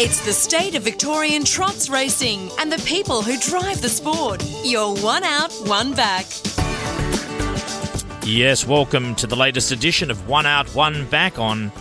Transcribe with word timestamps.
It's 0.00 0.24
the 0.24 0.32
state 0.32 0.76
of 0.76 0.84
Victorian 0.84 1.42
trots 1.42 1.88
racing 1.88 2.52
and 2.60 2.70
the 2.70 2.80
people 2.86 3.20
who 3.20 3.36
drive 3.40 3.82
the 3.82 3.88
sport. 3.88 4.40
You're 4.62 4.94
one 4.94 5.24
out, 5.24 5.50
one 5.66 5.92
back. 5.92 6.24
Yes, 8.24 8.64
welcome 8.64 9.16
to 9.16 9.26
the 9.26 9.34
latest 9.34 9.72
edition 9.72 10.12
of 10.12 10.28
One 10.28 10.46
Out, 10.46 10.72
One 10.72 11.04
Back 11.06 11.40
on 11.40 11.72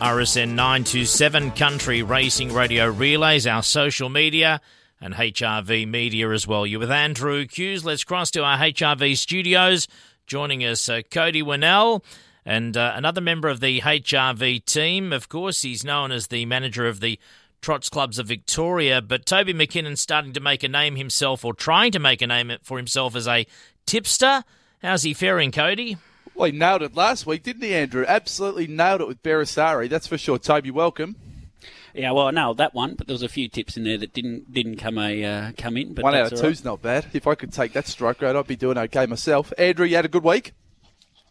RSN 0.00 0.54
927 0.54 1.50
Country 1.50 2.02
Racing 2.02 2.50
Radio 2.50 2.88
Relays, 2.90 3.46
our 3.46 3.62
social 3.62 4.08
media, 4.08 4.62
and 4.98 5.12
HRV 5.12 5.86
Media 5.86 6.30
as 6.30 6.46
well. 6.46 6.66
You're 6.66 6.80
with 6.80 6.90
Andrew 6.90 7.46
Hughes. 7.46 7.84
Let's 7.84 8.04
cross 8.04 8.30
to 8.30 8.42
our 8.42 8.56
HRV 8.56 9.18
studios. 9.18 9.86
Joining 10.26 10.64
us, 10.64 10.88
uh, 10.88 11.02
Cody 11.10 11.42
Winnell. 11.42 12.02
And 12.46 12.76
uh, 12.76 12.92
another 12.94 13.20
member 13.20 13.48
of 13.48 13.60
the 13.60 13.80
HRV 13.80 14.64
team, 14.66 15.12
of 15.12 15.28
course, 15.28 15.62
he's 15.62 15.84
known 15.84 16.12
as 16.12 16.26
the 16.26 16.44
manager 16.44 16.86
of 16.86 17.00
the 17.00 17.18
Trots 17.64 17.88
Clubs 17.88 18.18
of 18.18 18.26
Victoria. 18.26 19.00
But 19.00 19.24
Toby 19.24 19.54
McKinnon's 19.54 20.02
starting 20.02 20.34
to 20.34 20.40
make 20.40 20.62
a 20.62 20.68
name 20.68 20.96
himself, 20.96 21.46
or 21.46 21.54
trying 21.54 21.92
to 21.92 21.98
make 21.98 22.20
a 22.20 22.26
name 22.26 22.52
for 22.62 22.76
himself 22.76 23.16
as 23.16 23.26
a 23.26 23.46
tipster. 23.86 24.44
How's 24.82 25.02
he 25.02 25.14
faring, 25.14 25.50
Cody? 25.50 25.96
Well, 26.34 26.50
he 26.50 26.58
nailed 26.58 26.82
it 26.82 26.94
last 26.94 27.24
week, 27.26 27.42
didn't 27.42 27.62
he, 27.62 27.74
Andrew? 27.74 28.04
Absolutely 28.06 28.66
nailed 28.66 29.00
it 29.00 29.08
with 29.08 29.22
Beresari. 29.22 29.88
That's 29.88 30.06
for 30.06 30.18
sure. 30.18 30.38
Toby, 30.38 30.70
welcome. 30.70 31.16
Yeah, 31.94 32.10
well, 32.10 32.26
I 32.26 32.32
nailed 32.32 32.58
that 32.58 32.74
one, 32.74 32.96
but 32.96 33.06
there 33.06 33.14
was 33.14 33.22
a 33.22 33.28
few 33.30 33.48
tips 33.48 33.78
in 33.78 33.84
there 33.84 33.96
that 33.96 34.12
didn't 34.12 34.52
didn't 34.52 34.76
come 34.76 34.98
a 34.98 35.24
uh, 35.24 35.52
come 35.56 35.78
in. 35.78 35.94
But 35.94 36.04
one 36.04 36.14
out 36.14 36.32
of 36.32 36.38
two's 36.38 36.60
right. 36.60 36.64
not 36.66 36.82
bad. 36.82 37.06
If 37.14 37.26
I 37.26 37.34
could 37.34 37.52
take 37.52 37.72
that 37.72 37.86
strike 37.86 38.20
rate, 38.20 38.36
I'd 38.36 38.46
be 38.46 38.56
doing 38.56 38.76
okay 38.76 39.06
myself. 39.06 39.54
Andrew, 39.56 39.86
you 39.86 39.96
had 39.96 40.04
a 40.04 40.08
good 40.08 40.24
week. 40.24 40.52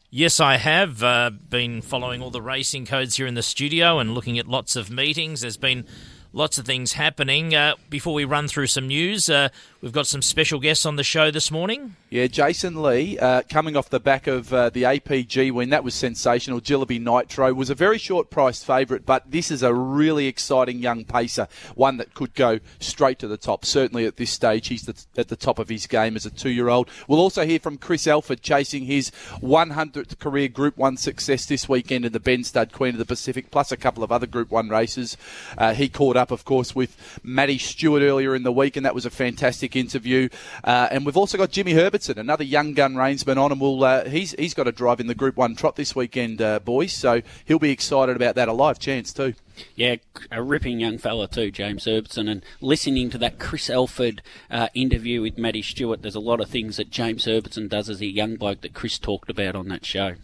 Yes, 0.09 0.39
I 0.39 0.57
have 0.57 1.03
uh, 1.03 1.29
been 1.49 1.83
following 1.83 2.23
all 2.23 2.31
the 2.31 2.41
racing 2.41 2.87
codes 2.87 3.17
here 3.17 3.27
in 3.27 3.33
the 3.35 3.43
studio 3.43 3.99
and 3.99 4.15
looking 4.15 4.39
at 4.39 4.47
lots 4.47 4.75
of 4.75 4.89
meetings. 4.89 5.41
There's 5.41 5.57
been 5.57 5.85
lots 6.33 6.57
of 6.57 6.65
things 6.65 6.93
happening. 6.93 7.55
Uh, 7.55 7.75
before 7.89 8.13
we 8.13 8.25
run 8.25 8.47
through 8.47 8.67
some 8.67 8.87
news, 8.87 9.29
uh, 9.29 9.49
we've 9.83 9.91
got 9.91 10.07
some 10.07 10.21
special 10.21 10.61
guests 10.61 10.85
on 10.85 10.95
the 10.95 11.03
show 11.03 11.29
this 11.29 11.51
morning. 11.51 11.97
Yeah, 12.09 12.27
Jason 12.27 12.81
Lee, 12.81 13.19
uh, 13.19 13.41
coming 13.49 13.75
off 13.75 13.89
the 13.89 13.99
back 13.99 14.27
of 14.27 14.53
uh, 14.53 14.69
the 14.69 14.83
APG 14.83 15.51
win, 15.51 15.71
that 15.71 15.83
was 15.83 15.93
sensational. 15.93 16.61
Jilliby 16.61 17.01
Nitro 17.01 17.53
was 17.53 17.69
a 17.69 17.75
very 17.75 17.97
short 17.97 18.29
priced 18.29 18.65
favourite, 18.65 19.05
but 19.05 19.29
this 19.29 19.51
is 19.51 19.61
a 19.61 19.73
really 19.73 20.27
exciting 20.27 20.79
young 20.79 21.03
pacer, 21.03 21.49
one 21.75 21.97
that 21.97 22.13
could 22.13 22.33
go 22.33 22.61
straight 22.79 23.19
to 23.19 23.27
the 23.27 23.35
top. 23.35 23.65
Certainly 23.65 24.05
at 24.05 24.15
this 24.15 24.31
stage, 24.31 24.69
he's 24.69 24.87
at 24.87 25.27
the 25.27 25.35
top 25.35 25.59
of 25.59 25.67
his 25.67 25.85
game 25.85 26.15
as 26.15 26.25
a 26.25 26.31
two 26.31 26.51
year 26.51 26.69
old. 26.69 26.87
We'll 27.09 27.19
also 27.19 27.45
hear 27.45 27.59
from 27.59 27.77
Chris 27.77 28.07
Elford 28.07 28.41
chasing 28.41 28.85
his 28.85 29.11
100th 29.41 30.17
career 30.17 30.47
Group 30.47 30.77
1 30.77 30.95
success 30.95 31.45
this 31.45 31.67
weekend 31.67 32.05
in 32.05 32.13
the 32.13 32.21
Ben 32.21 32.45
Stud 32.45 32.71
Queen 32.71 32.95
of 32.95 32.99
the 32.99 33.05
Pacific, 33.05 33.51
plus 33.51 33.71
a 33.73 33.77
couple 33.77 34.03
of 34.03 34.13
other 34.13 34.27
Group 34.27 34.49
1 34.49 34.69
races. 34.69 35.17
Uh, 35.57 35.73
he 35.73 35.89
caught 35.89 36.15
up, 36.15 36.31
of 36.31 36.45
course, 36.45 36.73
with 36.73 37.19
Maddie 37.21 37.57
Stewart 37.57 38.01
earlier 38.01 38.33
in 38.33 38.43
the 38.43 38.51
week, 38.51 38.77
and 38.77 38.85
that 38.85 38.95
was 38.95 39.05
a 39.05 39.09
fantastic 39.09 39.72
interview. 39.75 40.29
Uh, 40.63 40.87
and 40.91 41.05
we've 41.05 41.17
also 41.17 41.37
got 41.37 41.51
Jimmy 41.51 41.73
Herbertson, 41.73 42.17
another 42.17 42.43
young 42.43 42.73
gun 42.73 42.95
reinsman 42.95 43.37
on, 43.37 43.51
and 43.51 43.61
we'll, 43.61 43.83
uh, 43.83 44.05
he's 44.05 44.33
he's 44.37 44.53
got 44.53 44.67
a 44.67 44.71
drive 44.71 44.99
in 44.99 45.07
the 45.07 45.15
Group 45.15 45.37
One 45.37 45.55
trot 45.55 45.75
this 45.75 45.95
weekend, 45.95 46.41
uh, 46.41 46.59
boys. 46.59 46.93
So 46.93 47.21
he'll 47.45 47.59
be 47.59 47.71
excited 47.71 48.15
about 48.15 48.35
that. 48.35 48.47
A 48.47 48.53
live 48.53 48.79
chance 48.79 49.13
too. 49.13 49.33
Yeah, 49.75 49.97
a 50.31 50.41
ripping 50.41 50.79
young 50.79 50.97
fella 50.97 51.27
too, 51.27 51.51
James 51.51 51.85
Herbertson. 51.85 52.27
And 52.27 52.43
listening 52.59 53.09
to 53.11 53.17
that 53.19 53.39
Chris 53.39 53.69
Elford 53.69 54.21
uh, 54.49 54.69
interview 54.73 55.21
with 55.21 55.37
Maddie 55.37 55.61
Stewart, 55.61 56.01
there's 56.01 56.15
a 56.15 56.19
lot 56.19 56.41
of 56.41 56.49
things 56.49 56.77
that 56.77 56.89
James 56.89 57.25
Herbertson 57.25 57.67
does 57.67 57.89
as 57.89 58.01
a 58.01 58.07
young 58.07 58.35
bloke 58.35 58.61
that 58.61 58.73
Chris 58.73 58.97
talked 58.97 59.29
about 59.29 59.55
on 59.55 59.67
that 59.69 59.85
show. 59.85 60.15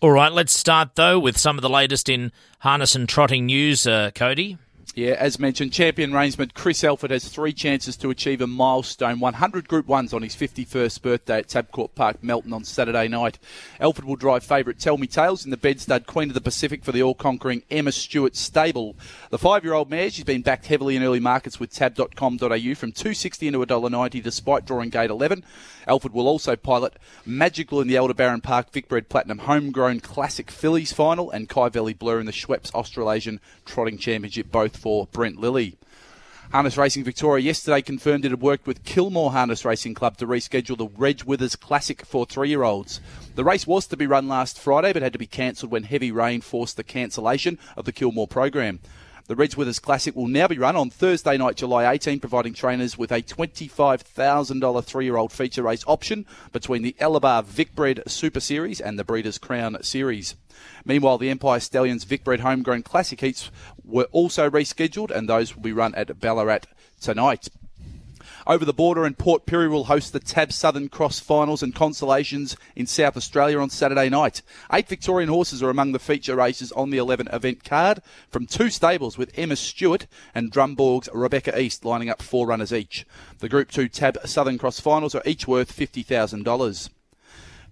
All 0.00 0.10
right, 0.10 0.32
let's 0.32 0.52
start 0.52 0.96
though 0.96 1.18
with 1.18 1.38
some 1.38 1.56
of 1.58 1.62
the 1.62 1.70
latest 1.70 2.08
in 2.08 2.32
harness 2.60 2.96
and 2.96 3.08
trotting 3.08 3.46
news, 3.46 3.86
uh, 3.86 4.10
Cody. 4.14 4.58
Yeah, 4.94 5.14
as 5.18 5.38
mentioned, 5.38 5.72
champion 5.72 6.10
reinsman 6.10 6.52
Chris 6.52 6.84
Elford 6.84 7.12
has 7.12 7.26
three 7.26 7.54
chances 7.54 7.96
to 7.96 8.10
achieve 8.10 8.42
a 8.42 8.46
milestone 8.46 9.20
100 9.20 9.66
Group 9.66 9.86
1s 9.86 10.12
on 10.12 10.20
his 10.20 10.36
51st 10.36 11.00
birthday 11.00 11.38
at 11.38 11.48
Tabcorp 11.48 11.94
Park, 11.94 12.22
Melton 12.22 12.52
on 12.52 12.64
Saturday 12.64 13.08
night. 13.08 13.38
Elford 13.80 14.04
will 14.04 14.16
drive 14.16 14.44
favourite 14.44 14.78
Tell 14.78 14.98
Me 14.98 15.06
Tales 15.06 15.46
in 15.46 15.50
the 15.50 15.56
Ben 15.56 15.78
Stud 15.78 16.06
Queen 16.06 16.28
of 16.28 16.34
the 16.34 16.42
Pacific 16.42 16.84
for 16.84 16.92
the 16.92 17.02
all-conquering 17.02 17.62
Emma 17.70 17.90
Stewart 17.90 18.36
stable. 18.36 18.94
The 19.30 19.38
five-year-old 19.38 19.88
mare, 19.88 20.10
she's 20.10 20.24
been 20.24 20.42
backed 20.42 20.66
heavily 20.66 20.96
in 20.96 21.02
early 21.02 21.20
markets 21.20 21.58
with 21.58 21.72
tab.com.au 21.72 22.74
from 22.74 22.92
260 22.92 23.46
into 23.46 23.64
$1.90 23.64 24.22
despite 24.22 24.66
drawing 24.66 24.90
gate 24.90 25.10
11. 25.10 25.42
Elford 25.86 26.12
will 26.12 26.28
also 26.28 26.56
pilot 26.56 26.94
Magical 27.24 27.80
in 27.80 27.88
the 27.88 27.98
Aldebaran 27.98 28.40
Park 28.40 28.72
Vicbred 28.72 29.08
Platinum 29.08 29.38
Homegrown 29.38 30.00
Classic 30.00 30.50
Fillies 30.50 30.92
final 30.92 31.30
and 31.30 31.48
Kyvalley 31.48 31.98
Blur 31.98 32.20
in 32.20 32.26
the 32.26 32.32
Schweppes 32.32 32.74
Australasian 32.74 33.40
Trotting 33.64 33.98
Championship, 33.98 34.50
both 34.50 34.76
for 34.76 35.06
Brent 35.12 35.40
Lilley. 35.40 35.76
Harness 36.52 36.76
Racing 36.76 37.02
Victoria 37.02 37.42
yesterday 37.42 37.80
confirmed 37.80 38.26
it 38.26 38.30
had 38.30 38.42
worked 38.42 38.66
with 38.66 38.84
Kilmore 38.84 39.32
Harness 39.32 39.64
Racing 39.64 39.94
Club 39.94 40.18
to 40.18 40.26
reschedule 40.26 40.76
the 40.76 40.86
Reg 40.86 41.22
Withers 41.22 41.56
Classic 41.56 42.04
for 42.04 42.26
three-year-olds. 42.26 43.00
The 43.36 43.44
race 43.44 43.66
was 43.66 43.86
to 43.86 43.96
be 43.96 44.06
run 44.06 44.28
last 44.28 44.58
Friday, 44.58 44.92
but 44.92 45.00
had 45.00 45.14
to 45.14 45.18
be 45.18 45.26
cancelled 45.26 45.72
when 45.72 45.84
heavy 45.84 46.12
rain 46.12 46.42
forced 46.42 46.76
the 46.76 46.84
cancellation 46.84 47.58
of 47.74 47.86
the 47.86 47.92
Kilmore 47.92 48.28
program. 48.28 48.80
The 49.28 49.36
Reg 49.36 49.54
Withers 49.54 49.78
Classic 49.78 50.16
will 50.16 50.26
now 50.26 50.48
be 50.48 50.58
run 50.58 50.74
on 50.74 50.90
Thursday 50.90 51.36
night, 51.36 51.54
July 51.54 51.92
18, 51.92 52.18
providing 52.18 52.54
trainers 52.54 52.98
with 52.98 53.12
a 53.12 53.22
$25,000 53.22 54.84
three-year-old 54.84 55.30
feature 55.30 55.62
race 55.62 55.84
option 55.86 56.26
between 56.52 56.82
the 56.82 56.96
Alabar 57.00 57.44
Vicbred 57.44 58.08
Super 58.10 58.40
Series 58.40 58.80
and 58.80 58.98
the 58.98 59.04
Breeders' 59.04 59.38
Crown 59.38 59.80
Series. 59.80 60.34
Meanwhile, 60.84 61.18
the 61.18 61.30
Empire 61.30 61.60
Stallions 61.60 62.04
Vicbred 62.04 62.40
Homegrown 62.40 62.82
Classic 62.82 63.20
heats 63.20 63.48
were 63.84 64.08
also 64.10 64.50
rescheduled, 64.50 65.12
and 65.12 65.28
those 65.28 65.54
will 65.54 65.62
be 65.62 65.72
run 65.72 65.94
at 65.94 66.18
Ballarat 66.18 66.66
tonight. 67.00 67.48
Over 68.46 68.64
the 68.64 68.72
border 68.72 69.04
and 69.04 69.16
Port 69.16 69.46
Pirie 69.46 69.70
will 69.70 69.84
host 69.84 70.12
the 70.12 70.18
TAB 70.18 70.52
Southern 70.52 70.88
Cross 70.88 71.20
finals 71.20 71.62
and 71.62 71.72
consolations 71.72 72.56
in 72.74 72.86
South 72.86 73.16
Australia 73.16 73.60
on 73.60 73.70
Saturday 73.70 74.08
night. 74.08 74.42
Eight 74.72 74.88
Victorian 74.88 75.28
horses 75.28 75.62
are 75.62 75.70
among 75.70 75.92
the 75.92 76.00
feature 76.00 76.34
races 76.34 76.72
on 76.72 76.90
the 76.90 76.98
11 76.98 77.28
event 77.28 77.62
card 77.62 78.02
from 78.30 78.46
two 78.46 78.68
stables 78.68 79.16
with 79.16 79.36
Emma 79.38 79.54
Stewart 79.54 80.08
and 80.34 80.50
Drumborg's 80.50 81.08
Rebecca 81.14 81.56
East 81.60 81.84
lining 81.84 82.08
up 82.08 82.20
four 82.20 82.48
runners 82.48 82.72
each. 82.72 83.06
The 83.38 83.48
Group 83.48 83.70
2 83.70 83.88
TAB 83.88 84.18
Southern 84.24 84.58
Cross 84.58 84.80
finals 84.80 85.14
are 85.14 85.22
each 85.24 85.46
worth 85.46 85.76
$50,000. 85.76 86.88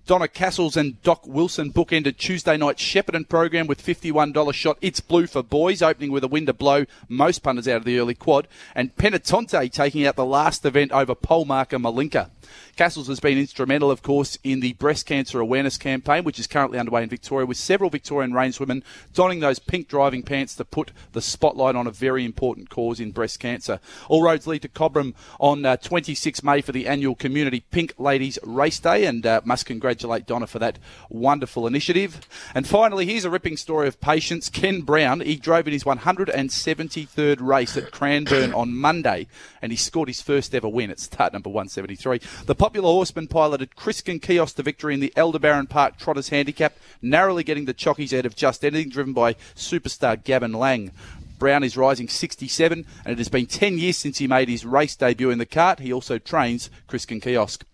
Donna 0.07 0.27
Castles 0.27 0.77
and 0.77 1.01
Doc 1.03 1.25
Wilson 1.27 1.73
bookended 1.73 2.17
Tuesday 2.17 2.57
night 2.57 2.79
Shepparton 2.79 3.29
program 3.29 3.67
with 3.69 3.85
$51 3.85 4.53
shot 4.53 4.77
It's 4.81 4.99
Blue 4.99 5.29
for 5.29 5.43
boys, 5.43 5.83
opening 5.83 6.11
with 6.11 6.25
a 6.25 6.29
wind 6.29 6.49
to 6.49 6.53
blow 6.53 6.85
most 7.09 7.45
punters 7.45 7.69
out 7.69 7.77
of 7.77 7.85
the 7.85 7.99
early 7.99 8.15
quad, 8.15 8.49
and 8.75 8.97
Penetonte 8.97 9.71
taking 9.71 10.05
out 10.05 10.17
the 10.17 10.25
last 10.25 10.65
event 10.65 10.91
over 10.91 11.15
pole 11.15 11.45
marker 11.45 11.79
Malinka. 11.79 12.31
Castles 12.75 13.07
has 13.07 13.21
been 13.21 13.39
instrumental, 13.39 13.91
of 13.91 14.03
course, 14.03 14.37
in 14.43 14.59
the 14.59 14.73
breast 14.73 15.07
cancer 15.07 15.39
awareness 15.39 15.77
campaign, 15.77 16.25
which 16.25 16.41
is 16.41 16.49
currently 16.49 16.79
underway 16.79 17.05
in 17.05 17.09
Victoria, 17.09 17.47
with 17.47 17.57
several 17.57 17.91
Victorian 17.91 18.33
reinswomen 18.33 18.83
donning 19.15 19.39
those 19.39 19.61
pink 19.61 19.87
driving 19.87 20.23
pants 20.23 20.57
to 20.57 20.65
put 20.65 20.91
the 21.13 21.21
spotlight 21.21 21.77
on 21.77 21.87
a 21.87 21.93
very 21.93 22.25
important 22.25 22.69
cause 22.71 22.99
in 22.99 23.13
breast 23.13 23.39
cancer. 23.39 23.79
All 24.09 24.23
roads 24.23 24.47
lead 24.47 24.63
to 24.63 24.69
Cobram 24.69 25.15
on 25.39 25.65
uh, 25.65 25.77
26 25.77 26.43
May 26.43 26.63
for 26.63 26.73
the 26.73 26.89
annual 26.89 27.15
Community 27.15 27.61
Pink 27.71 27.95
Ladies 27.99 28.39
Race 28.43 28.81
Day, 28.81 29.05
and 29.05 29.25
uh, 29.25 29.41
must 29.45 29.67
congratulate 29.67 29.90
Donna 29.99 30.47
for 30.47 30.59
that 30.59 30.79
wonderful 31.09 31.67
initiative. 31.67 32.21
And 32.55 32.67
finally, 32.67 33.07
here's 33.07 33.25
a 33.25 33.31
ripping 33.31 33.57
story 33.57 33.89
of 33.89 34.01
patience. 34.01 34.49
Ken 34.49 34.83
Brown, 34.83 35.21
he 35.21 35.37
drove 35.37 35.67
in 35.67 35.73
his 35.73 35.85
173rd 35.85 37.41
race 37.41 37.77
at 37.77 37.91
Cranbourne 37.91 38.55
on 38.55 38.75
Monday, 38.75 39.27
and 39.63 39.73
he 39.73 39.77
scored 39.77 40.09
his 40.09 40.23
first 40.23 40.55
ever 40.55 40.69
win 40.69 40.91
at 40.91 41.01
start 41.01 41.33
number 41.33 41.51
173. 41.51 42.21
The 42.47 42.55
popular 42.55 42.89
horseman 42.89 43.29
piloted 43.29 43.77
Criskin 43.77 44.21
Kios 44.21 44.55
to 44.57 44.63
victory 44.63 44.95
in 44.95 45.01
the 45.01 45.13
Aldebaran 45.17 45.67
Park 45.67 45.99
Trotters 45.99 46.29
Handicap, 46.29 46.77
narrowly 47.03 47.45
getting 47.45 47.65
the 47.65 47.75
chockies 47.75 48.17
out 48.17 48.27
of 48.27 48.37
just 48.37 48.65
anything, 48.65 48.91
driven 48.91 49.13
by 49.13 49.35
superstar 49.55 50.23
Gavin 50.23 50.53
Lang. 50.53 50.93
Brown 51.41 51.65
is 51.65 51.77
rising 51.77 52.07
67, 52.07 52.87
and 53.05 53.13
it 53.13 53.19
has 53.19 53.31
been 53.31 53.47
10 53.47 53.79
years 53.79 53.97
since 53.97 54.19
he 54.19 54.27
made 54.27 54.51
his 54.51 54.67
race 54.67 54.95
debut 54.95 55.31
in 55.31 55.39
the 55.39 55.47
cart. 55.47 55.81
He 55.81 55.91
also 55.91 56.19
trains 56.19 56.69
Criskin 56.87 57.23
Kiosk. 57.23 57.65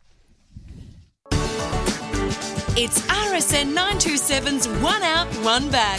It's 2.78 3.00
RSN 3.06 3.75
927's 3.75 4.69
One 4.82 5.02
Out, 5.02 5.26
One 5.37 5.70
Back. 5.70 5.99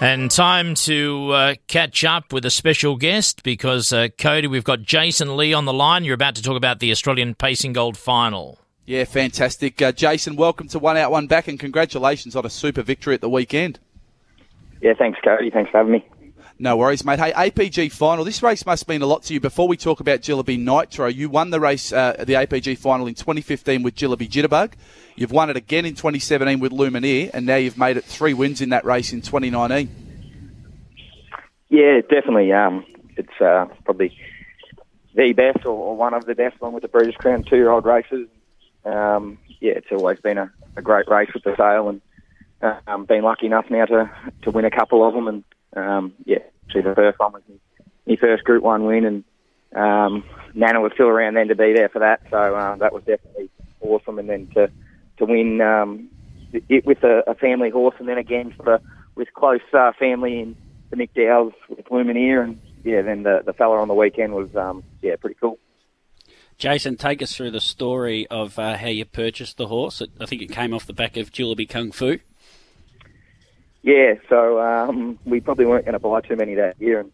And 0.00 0.28
time 0.28 0.74
to 0.74 1.30
uh, 1.30 1.54
catch 1.68 2.04
up 2.04 2.32
with 2.32 2.44
a 2.44 2.50
special 2.50 2.96
guest 2.96 3.44
because, 3.44 3.92
uh, 3.92 4.08
Cody, 4.18 4.48
we've 4.48 4.64
got 4.64 4.82
Jason 4.82 5.36
Lee 5.36 5.52
on 5.52 5.64
the 5.64 5.72
line. 5.72 6.02
You're 6.02 6.16
about 6.16 6.34
to 6.34 6.42
talk 6.42 6.56
about 6.56 6.80
the 6.80 6.90
Australian 6.90 7.36
Pacing 7.36 7.74
Gold 7.74 7.96
final. 7.96 8.58
Yeah, 8.86 9.04
fantastic. 9.04 9.80
Uh, 9.80 9.92
Jason, 9.92 10.34
welcome 10.34 10.66
to 10.66 10.80
One 10.80 10.96
Out, 10.96 11.12
One 11.12 11.28
Back, 11.28 11.46
and 11.46 11.60
congratulations 11.60 12.34
on 12.34 12.44
a 12.44 12.50
super 12.50 12.82
victory 12.82 13.14
at 13.14 13.20
the 13.20 13.30
weekend. 13.30 13.78
Yeah, 14.80 14.94
thanks, 14.98 15.20
Cody. 15.22 15.50
Thanks 15.50 15.70
for 15.70 15.76
having 15.76 15.92
me. 15.92 16.08
No 16.62 16.76
worries, 16.76 17.04
mate. 17.04 17.18
Hey, 17.18 17.32
APG 17.32 17.90
final. 17.90 18.24
This 18.24 18.40
race 18.40 18.64
must 18.64 18.86
mean 18.86 19.02
a 19.02 19.06
lot 19.06 19.24
to 19.24 19.34
you. 19.34 19.40
Before 19.40 19.66
we 19.66 19.76
talk 19.76 19.98
about 19.98 20.20
Jilliby 20.20 20.60
Nitro, 20.60 21.08
you 21.08 21.28
won 21.28 21.50
the 21.50 21.58
race, 21.58 21.92
uh, 21.92 22.14
the 22.16 22.34
APG 22.34 22.78
final 22.78 23.08
in 23.08 23.14
2015 23.14 23.82
with 23.82 23.96
Jilliby 23.96 24.30
Jitterbug. 24.30 24.74
You've 25.16 25.32
won 25.32 25.50
it 25.50 25.56
again 25.56 25.84
in 25.84 25.96
2017 25.96 26.60
with 26.60 26.70
Lumineer, 26.70 27.30
and 27.34 27.46
now 27.46 27.56
you've 27.56 27.76
made 27.76 27.96
it 27.96 28.04
three 28.04 28.32
wins 28.32 28.60
in 28.60 28.68
that 28.68 28.84
race 28.84 29.12
in 29.12 29.22
2019. 29.22 29.90
Yeah, 31.68 32.00
definitely. 32.02 32.52
Um, 32.52 32.86
it's 33.16 33.40
uh, 33.40 33.66
probably 33.84 34.16
the 35.16 35.32
best 35.32 35.66
or, 35.66 35.70
or 35.70 35.96
one 35.96 36.14
of 36.14 36.26
the 36.26 36.36
best, 36.36 36.60
along 36.60 36.74
with 36.74 36.82
the 36.82 36.88
Breeders' 36.88 37.16
Crown 37.16 37.42
two-year-old 37.42 37.84
races. 37.84 38.28
Um, 38.84 39.36
yeah, 39.58 39.72
it's 39.72 39.90
always 39.90 40.20
been 40.20 40.38
a, 40.38 40.52
a 40.76 40.82
great 40.82 41.08
race 41.08 41.30
with 41.34 41.42
the 41.42 41.56
sale, 41.56 41.88
and 41.88 42.00
um, 42.86 43.04
been 43.04 43.24
lucky 43.24 43.46
enough 43.46 43.66
now 43.68 43.84
to 43.86 44.08
to 44.42 44.52
win 44.52 44.64
a 44.64 44.70
couple 44.70 45.04
of 45.04 45.12
them. 45.12 45.26
And 45.26 45.44
um, 45.74 46.14
yeah, 46.24 46.38
the 46.80 46.94
first 46.94 47.18
one 47.18 47.32
was 47.32 47.42
my 48.06 48.16
first 48.16 48.44
Group 48.44 48.62
One 48.62 48.84
win, 48.84 49.04
and 49.04 49.24
um, 49.74 50.24
Nana 50.54 50.80
was 50.80 50.92
still 50.94 51.08
around 51.08 51.34
then 51.34 51.48
to 51.48 51.54
be 51.54 51.72
there 51.72 51.88
for 51.88 51.98
that. 52.00 52.22
So 52.30 52.36
uh, 52.36 52.76
that 52.76 52.92
was 52.92 53.02
definitely 53.04 53.50
awesome. 53.80 54.18
And 54.18 54.28
then 54.28 54.48
to 54.54 54.70
to 55.18 55.24
win 55.24 55.60
um, 55.60 56.08
it 56.52 56.86
with 56.86 57.02
a, 57.04 57.22
a 57.26 57.34
family 57.34 57.70
horse, 57.70 57.94
and 57.98 58.08
then 58.08 58.18
again 58.18 58.54
for 58.56 58.64
the 58.64 58.80
with 59.14 59.32
close 59.34 59.60
uh, 59.72 59.92
family 59.98 60.40
in 60.40 60.56
the 60.90 60.96
Nick 60.96 61.14
Dowles 61.14 61.52
with 61.68 61.84
Lumineer, 61.86 62.42
and 62.42 62.60
yeah, 62.84 63.02
then 63.02 63.22
the 63.22 63.42
the 63.44 63.52
fella 63.52 63.80
on 63.80 63.88
the 63.88 63.94
weekend 63.94 64.34
was 64.34 64.54
um, 64.56 64.82
yeah 65.02 65.16
pretty 65.16 65.36
cool. 65.40 65.58
Jason, 66.58 66.96
take 66.96 67.22
us 67.22 67.34
through 67.34 67.50
the 67.50 67.60
story 67.60 68.26
of 68.28 68.58
uh, 68.58 68.76
how 68.76 68.88
you 68.88 69.04
purchased 69.04 69.56
the 69.56 69.66
horse. 69.66 70.02
I 70.20 70.26
think 70.26 70.42
it 70.42 70.52
came 70.52 70.72
off 70.72 70.86
the 70.86 70.92
back 70.92 71.16
of 71.16 71.32
Jilliby 71.32 71.68
Kung 71.68 71.90
Fu. 71.90 72.18
Yeah, 73.82 74.14
so 74.28 74.60
um, 74.60 75.18
we 75.24 75.40
probably 75.40 75.66
weren't 75.66 75.84
going 75.84 75.94
to 75.94 75.98
buy 75.98 76.20
too 76.20 76.36
many 76.36 76.54
that 76.54 76.80
year, 76.80 77.00
and 77.00 77.12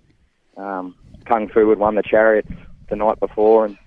um, 0.58 0.94
Kung 1.24 1.48
Fu 1.48 1.68
had 1.70 1.78
won 1.78 1.94
the 1.94 2.02
chariots 2.02 2.50
the 2.90 2.96
night 2.96 3.18
before, 3.20 3.64
and 3.64 3.78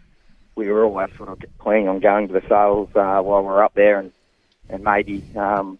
we 0.56 0.68
were 0.68 0.84
always 0.84 1.10
sort 1.16 1.30
of 1.30 1.40
planning 1.60 1.88
on 1.88 2.00
going 2.00 2.28
to 2.28 2.34
the 2.34 2.42
sales 2.50 2.90
uh, 2.96 3.22
while 3.22 3.42
we 3.42 3.48
were 3.48 3.64
up 3.64 3.76
there, 3.76 4.00
and 4.00 4.12
and 4.70 4.84
maybe 4.84 5.24
um, 5.36 5.78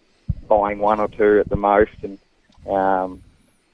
buying 0.48 0.78
one 0.78 1.00
or 1.00 1.08
two 1.08 1.40
at 1.40 1.48
the 1.48 1.56
most. 1.56 1.90
And 2.02 2.18
um, 2.70 3.22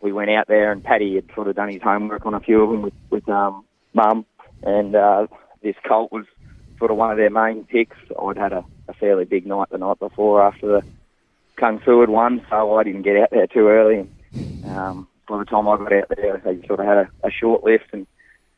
we 0.01 0.11
went 0.13 0.31
out 0.31 0.47
there, 0.47 0.73
and 0.73 0.83
Paddy 0.83 1.17
had 1.17 1.27
sort 1.35 1.49
of 1.49 1.57
done 1.57 1.69
his 1.69 1.83
homework 1.83 2.25
on 2.25 2.33
a 2.33 2.41
few 2.41 2.63
of 2.63 2.71
them 2.71 2.81
with 2.83 2.95
with 3.11 3.29
um, 3.29 3.65
Mum, 3.93 4.25
and 4.63 4.95
uh, 4.95 5.27
this 5.61 5.77
colt 5.87 6.13
was 6.13 6.25
sort 6.79 6.91
of 6.91 6.97
one 6.97 7.11
of 7.11 7.19
their 7.19 7.31
main 7.31 7.65
picks. 7.65 7.97
I'd 8.19 8.39
had 8.39 8.53
a, 8.55 8.65
a 8.89 8.95
fairly 8.95 9.27
big 9.27 9.47
night 9.47 9.69
the 9.71 9.77
night 9.79 9.99
before 9.99 10.43
after 10.43 10.67
the 10.67 10.83
Kung 11.59 11.81
Fu 11.81 12.01
had 12.01 12.09
won, 12.09 12.45
so 12.49 12.77
I 12.77 12.85
didn't 12.85 13.03
get 13.03 13.17
out 13.17 13.31
there 13.31 13.47
too 13.47 13.69
early. 13.69 14.09
And, 14.33 14.65
um, 14.67 15.09
by 15.29 15.39
the 15.39 15.45
time 15.45 15.69
I 15.69 15.77
got 15.77 15.93
out 15.93 16.13
there, 16.17 16.41
they 16.45 16.67
sort 16.67 16.81
of 16.81 16.87
had 16.87 16.99
a, 16.99 17.11
a 17.25 17.31
short 17.31 17.65
lift, 17.65 17.93
and 17.93 18.07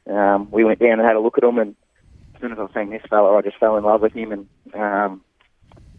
um, 0.09 0.51
we 0.51 0.65
went 0.65 0.79
down 0.79 0.99
and 0.99 1.03
had 1.03 1.17
a 1.17 1.21
look 1.21 1.39
at 1.39 1.43
them. 1.43 1.59
And 1.59 1.75
as 2.35 2.41
soon 2.41 2.53
as 2.53 2.59
I 2.59 2.73
seen 2.75 2.91
this 2.91 3.03
fella, 3.09 3.37
I 3.37 3.43
just 3.43 3.59
fell 3.59 3.77
in 3.77 3.85
love 3.85 4.03
with 4.03 4.13
him. 4.13 4.33
And 4.33 4.49
um, 4.75 5.23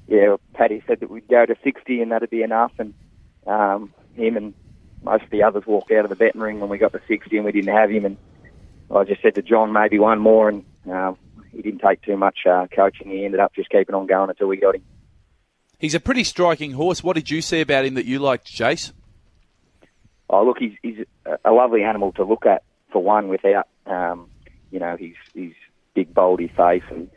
yeah, 0.08 0.36
Paddy 0.54 0.84
said 0.88 1.00
that 1.00 1.10
we'd 1.10 1.28
go 1.28 1.46
to 1.46 1.56
60 1.64 2.02
and 2.02 2.12
that'd 2.12 2.30
be 2.30 2.44
enough. 2.44 2.72
And 2.78 2.94
um, 3.48 3.94
him 4.16 4.38
and 4.38 4.54
most 5.04 5.24
of 5.24 5.30
the 5.30 5.44
others 5.44 5.64
walked 5.66 5.92
out 5.92 6.06
of 6.06 6.10
the 6.10 6.16
betting 6.16 6.42
ring 6.42 6.60
when 6.60 6.70
we 6.70 6.78
got 6.78 6.94
to 6.94 7.02
60 7.08 7.36
and 7.36 7.46
we 7.46 7.52
didn't 7.52 7.76
have 7.76 7.90
him. 7.90 8.06
And 8.06 8.18
I 8.94 9.04
just 9.04 9.22
said 9.22 9.36
to 9.36 9.42
John, 9.42 9.72
maybe 9.72 10.00
one 10.00 10.20
more. 10.20 10.50
And 10.50 10.66
uh, 10.92 11.14
he 11.52 11.62
didn't 11.62 11.82
take 11.82 12.02
too 12.02 12.18
much 12.18 12.40
uh, 12.50 12.68
coaching. 12.74 13.10
He 13.10 13.26
ended 13.26 13.40
up 13.40 13.54
just 13.54 13.70
keeping 13.70 13.96
on 13.96 14.08
going 14.08 14.30
until 14.30 14.48
we 14.48 14.58
got 14.58 14.76
him. 14.76 14.84
He's 15.82 15.96
a 15.96 16.00
pretty 16.00 16.24
striking 16.24 16.74
horse. 16.74 17.04
What 17.04 17.16
did 17.16 17.32
you 17.32 17.42
see 17.42 17.60
about 17.60 17.86
him 17.86 17.96
that 17.96 18.06
you 18.06 18.20
liked, 18.20 18.46
Jace? 18.46 18.92
Oh, 20.30 20.46
look, 20.46 20.60
he's, 20.60 20.74
he's 20.84 21.04
a 21.44 21.52
lovely 21.52 21.82
animal 21.82 22.12
to 22.14 22.24
look 22.24 22.46
at 22.46 22.62
for 22.92 23.02
one, 23.02 23.30
without 23.30 23.68
um, 23.88 24.30
you 24.70 24.80
know 24.80 24.96
his 24.96 25.16
his 25.34 25.54
big 25.96 26.14
boldy 26.14 26.56
face 26.56 26.84
and 26.92 27.10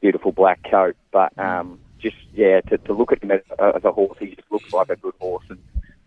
beautiful 0.00 0.30
black 0.30 0.60
coat. 0.70 0.94
But 1.10 1.36
um, 1.36 1.80
just 1.98 2.16
yeah, 2.32 2.60
to, 2.60 2.78
to 2.78 2.92
look 2.92 3.10
at 3.10 3.24
him 3.24 3.32
as, 3.32 3.40
as 3.58 3.82
a 3.82 3.90
horse, 3.90 4.16
he 4.20 4.36
just 4.36 4.52
looks 4.52 4.72
like 4.72 4.88
a 4.88 4.96
good 4.96 5.14
horse, 5.18 5.44
and 5.48 5.58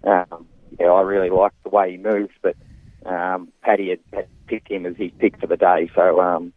um, 0.05 0.47
yeah, 0.79 0.87
I 0.87 1.01
really 1.01 1.29
like 1.29 1.51
the 1.63 1.69
way 1.69 1.91
he 1.91 1.97
moves. 1.97 2.33
But 2.41 2.55
um, 3.05 3.49
Paddy 3.61 3.89
had, 3.89 3.99
had 4.13 4.27
picked 4.47 4.71
him 4.71 4.85
as 4.85 4.95
his 4.95 5.11
pick 5.19 5.37
for 5.37 5.47
the 5.47 5.57
day, 5.57 5.91
so 5.93 6.21
um, 6.21 6.53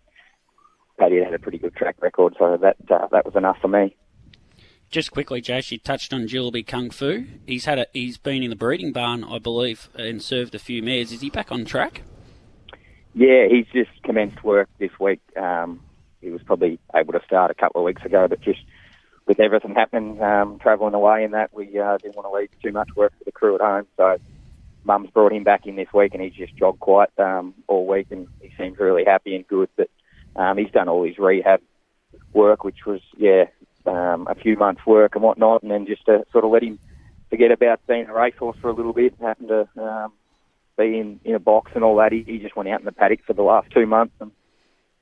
Paddy 1.01 1.17
had 1.17 1.25
had 1.25 1.35
a 1.35 1.41
pretty 1.41 1.59
good 1.59 1.75
track 1.75 1.97
record, 2.01 2.37
so 2.39 2.57
that 2.59 2.77
uh, 2.89 3.09
that 3.11 3.25
was 3.25 3.35
enough 3.35 3.59
for 3.61 3.69
me. 3.69 3.97
Just 4.93 5.11
quickly, 5.11 5.41
Jace, 5.41 5.71
you 5.71 5.79
touched 5.79 6.13
on 6.13 6.29
Jilliby 6.29 6.67
Kung 6.67 6.91
Fu. 6.91 7.25
He's 7.47 7.65
had 7.65 7.79
a, 7.79 7.87
he's 7.95 8.19
been 8.19 8.43
in 8.43 8.51
the 8.51 8.57
breeding 8.57 8.93
barn, 8.93 9.25
I 9.25 9.39
believe, 9.39 9.89
and 9.95 10.21
served 10.21 10.55
a 10.55 10.59
few 10.59 10.83
mares. 10.83 11.13
Is 11.13 11.23
he 11.23 11.31
back 11.31 11.51
on 11.51 11.65
track? 11.65 12.03
Yeah, 13.15 13.47
he's 13.49 13.65
just 13.73 13.91
commenced 14.03 14.45
work 14.45 14.69
this 14.79 14.91
week. 15.01 15.21
Um, 15.35 15.81
he 16.21 16.29
was 16.29 16.43
probably 16.43 16.79
able 16.95 17.15
to 17.15 17.23
start 17.25 17.51
a 17.51 17.55
couple 17.55 17.81
of 17.81 17.87
weeks 17.87 18.05
ago, 18.05 18.29
but 18.29 18.43
just 18.43 18.61
with 19.27 19.41
everything 19.41 19.75
happening, 19.75 20.23
um, 20.23 20.59
travelling 20.59 20.93
away 20.93 21.25
and 21.25 21.33
that, 21.33 21.55
we 21.55 21.79
uh, 21.81 21.97
didn't 21.97 22.15
want 22.15 22.29
to 22.29 22.39
leave 22.39 22.51
too 22.63 22.73
much 22.73 22.91
work 22.95 23.15
for 23.17 23.25
the 23.25 23.33
crew 23.33 23.55
at 23.55 23.63
home. 23.63 23.87
So 23.97 24.19
Mum's 24.85 25.09
brought 25.09 25.33
him 25.33 25.43
back 25.43 25.67
in 25.67 25.75
this 25.75 25.89
week, 25.95 26.13
and 26.13 26.23
he's 26.23 26.35
just 26.35 26.55
jogged 26.55 26.81
quite 26.81 27.09
um, 27.19 27.55
all 27.67 27.87
week, 27.87 28.09
and 28.11 28.29
he 28.43 28.53
seems 28.59 28.77
really 28.79 29.07
happy 29.07 29.37
and 29.37 29.49
good. 29.49 29.71
But 29.75 29.89
um, 30.37 30.59
he's 30.59 30.71
done 30.71 30.91
all 30.91 31.03
his 31.03 31.17
rehab 31.17 31.63
work, 32.35 32.63
which 32.63 32.85
was 32.85 33.01
yeah 33.17 33.45
um, 33.87 34.27
a 34.29 34.35
few 34.35 34.57
months' 34.57 34.87
work 34.87 35.15
and 35.15 35.23
whatnot, 35.23 35.63
and 35.63 35.71
then 35.71 35.87
just 35.87 36.05
to 36.07 36.25
sort 36.33 36.45
of 36.45 36.51
let 36.51 36.63
him 36.63 36.79
forget 37.31 37.51
about 37.51 37.81
being 37.87 38.07
a 38.07 38.13
racehorse 38.15 38.57
for 38.61 38.69
a 38.69 38.75
little 38.75 38.93
bit. 38.93 39.15
Happened 39.21 39.49
to 39.49 39.69
um, 39.83 40.13
be 40.77 40.99
in, 40.99 41.21
in 41.25 41.35
a 41.35 41.39
box 41.39 41.73
and 41.75 41.85
all 41.85 41.97
that. 41.97 42.13
He, 42.13 42.23
he 42.27 42.39
just 42.39 42.57
went 42.57 42.69
out 42.69 42.81
in 42.81 42.87
the 42.87 42.93
paddock 42.93 43.21
for 43.27 43.33
the 43.33 43.43
last 43.43 43.71
two 43.71 43.87
months 43.87 44.15
and 44.21 44.31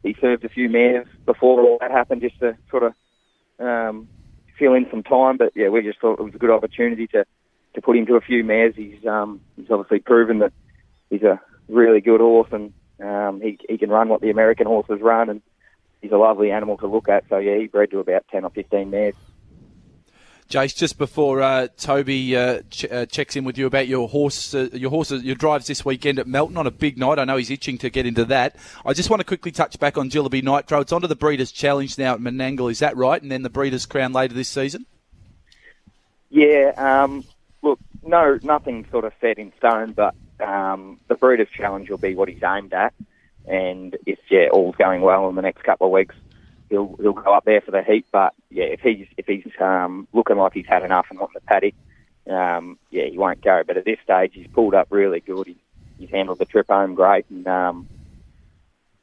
he 0.03 0.17
served 0.21 0.45
a 0.45 0.49
few 0.49 0.69
mares 0.69 1.07
before 1.27 1.61
all 1.61 1.79
that 1.81 1.91
happened 1.91 2.23
just 2.23 2.39
to 2.41 2.57
sort 2.71 2.85
of 2.85 2.95
um, 3.59 4.09
fill 4.59 4.75
in 4.75 4.87
some 4.91 5.03
time. 5.03 5.37
But 5.37 5.53
yeah, 5.55 5.69
we 5.69 5.83
just 5.83 6.01
thought 6.01 6.19
it 6.19 6.23
was 6.23 6.35
a 6.35 6.39
good 6.39 6.51
opportunity 6.51 7.07
to, 7.09 7.25
to 7.75 7.83
put 7.83 7.97
him 7.97 8.07
to 8.07 8.17
a 8.17 8.21
few 8.21 8.43
mares. 8.43 8.75
He's 8.77 9.05
um, 9.07 9.41
he's 9.57 9.71
obviously 9.71 10.01
proven 10.01 10.39
that 10.39 10.53
he's 11.11 11.23
a 11.23 11.41
really 11.69 12.01
good 12.01 12.21
horse 12.21 12.49
and 12.53 12.73
um, 13.01 13.41
he 13.41 13.59
he 13.69 13.79
can 13.79 13.91
run 13.91 14.09
what 14.09 14.21
the 14.21 14.31
American 14.31 14.67
horses 14.67 15.01
run 15.01 15.29
and 15.29 15.43
he's 16.01 16.13
a 16.13 16.17
lovely 16.17 16.51
animal 16.51 16.77
to 16.79 16.87
look 16.87 17.09
at. 17.09 17.25
So 17.29 17.39
yeah, 17.39 17.59
he 17.59 17.67
bred 17.67 17.91
to 17.91 17.99
about 17.99 18.27
ten 18.31 18.45
or 18.45 18.51
fifteen 18.51 18.91
mares. 18.91 19.15
Jace, 20.49 20.77
just 20.77 20.99
before 20.99 21.41
uh, 21.43 21.69
Toby 21.77 22.37
uh, 22.37 22.63
ch- 22.71 22.87
uh, 22.87 23.07
checks 23.07 23.37
in 23.37 23.45
with 23.45 23.57
you 23.57 23.67
about 23.67 23.87
your 23.87 24.09
horse, 24.09 24.53
uh, 24.53 24.69
your 24.73 24.91
horses, 24.91 25.23
your 25.23 25.37
drives 25.37 25.69
this 25.69 25.85
weekend 25.85 26.19
at 26.19 26.27
Melton 26.27 26.57
on 26.57 26.67
a 26.67 26.73
big 26.73 26.99
night. 26.99 27.21
I 27.21 27.25
know 27.25 27.37
he's 27.37 27.53
itching 27.53 27.79
to 27.79 27.89
get 27.89 28.05
into 28.05 28.25
that. 28.25 28.57
I 28.85 28.93
just 28.93 29.11
want 29.11 29.21
to 29.21 29.25
quickly 29.25 29.53
touch 29.53 29.79
back 29.79 29.97
on 29.97 30.11
Jilliby 30.11 30.43
Nitro. 30.43 30.81
It's 30.81 30.91
onto 30.91 31.07
the 31.07 31.15
Breeders' 31.15 31.53
Challenge 31.53 31.97
now 31.99 32.15
at 32.15 32.21
Menangle. 32.21 32.69
Is 32.69 32.81
that 32.81 32.97
right? 32.97 33.23
And 33.23 33.31
then 33.31 33.43
the 33.43 33.49
Breeders' 33.49 33.87
Crown 33.87 34.13
later 34.13 34.35
this 34.35 34.49
season. 34.49 34.87
Yeah. 36.31 36.73
Um, 36.77 37.23
look, 37.63 37.79
no, 38.03 38.41
nothing 38.43 38.87
sort 38.91 39.05
of 39.05 39.13
set 39.21 39.39
in 39.39 39.53
stone, 39.57 39.93
but 39.93 40.17
um, 40.41 40.99
the 41.07 41.15
Breeders' 41.15 41.49
Challenge 41.57 41.89
will 41.89 41.99
be 41.99 42.17
what 42.17 42.29
he's 42.29 42.43
aimed 42.43 42.73
at, 42.73 42.93
and 43.47 43.97
if 44.07 44.19
yeah, 44.31 44.49
all's 44.53 44.77
going 44.77 45.01
well 45.03 45.29
in 45.29 45.35
the 45.35 45.43
next 45.43 45.63
couple 45.65 45.87
of 45.87 45.93
weeks, 45.93 46.15
he'll 46.69 46.97
he'll 47.01 47.13
go 47.13 47.35
up 47.35 47.45
there 47.45 47.61
for 47.61 47.71
the 47.71 47.83
heat. 47.83 48.07
But 48.11 48.35
yeah, 48.51 48.65
if 48.65 48.81
he's 48.81 49.07
if 49.17 49.27
he's 49.27 49.47
um, 49.61 50.09
looking 50.13 50.37
like 50.37 50.53
he's 50.55 50.67
had 50.67 50.83
enough 50.83 51.07
and 51.11 51.19
wanting 51.19 51.35
the 51.35 51.41
paddock, 51.41 51.75
um, 52.29 52.79
yeah, 52.91 53.07
he 53.11 53.19
won't 53.19 53.43
go. 53.43 53.63
But 53.67 53.77
at 53.77 53.85
this 53.85 53.99
stage, 54.03 54.33
he's 54.35 54.47
pulled 54.49 54.75
up 54.75 54.89
really 54.91 55.21
good. 55.21 55.49
He, 55.49 55.57
he's 55.99 56.11
handled 56.11 56.39
the 56.39 56.47
trip 56.47 56.69
home 56.69 56.95
great, 56.95 57.27
and 57.29 57.47
um, 57.47 57.89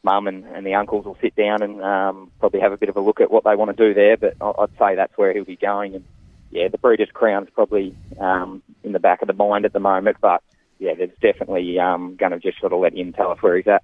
mum 0.03 0.27
and, 0.27 0.45
and 0.45 0.65
the 0.65 0.75
uncles 0.75 1.05
will 1.05 1.17
sit 1.21 1.35
down 1.35 1.61
and 1.61 1.83
um, 1.83 2.31
probably 2.39 2.61
have 2.61 2.71
a 2.71 2.77
bit 2.77 2.89
of 2.89 2.97
a 2.97 3.01
look 3.01 3.21
at 3.21 3.31
what 3.31 3.43
they 3.43 3.55
want 3.55 3.75
to 3.75 3.87
do 3.87 3.93
there. 3.93 4.17
But 4.17 4.35
I'd 4.41 4.77
say 4.79 4.95
that's 4.95 5.17
where 5.17 5.33
he'll 5.33 5.43
be 5.43 5.57
going. 5.57 5.95
And 5.95 6.05
yeah, 6.51 6.69
the 6.69 6.77
Breeders' 6.77 7.09
Crown's 7.13 7.49
probably 7.53 7.95
um, 8.19 8.63
in 8.83 8.93
the 8.93 8.99
back 8.99 9.21
of 9.21 9.27
the 9.27 9.33
mind 9.33 9.65
at 9.65 9.73
the 9.73 9.79
moment, 9.79 10.17
but 10.21 10.41
yeah, 10.79 10.93
there's 10.93 11.09
definitely 11.21 11.79
um, 11.79 12.15
going 12.15 12.31
to 12.31 12.39
just 12.39 12.59
sort 12.59 12.71
of 12.71 12.79
let 12.79 12.95
him 12.95 13.11
tell 13.11 13.31
us 13.31 13.41
where 13.41 13.57
he's 13.57 13.67
at 13.67 13.83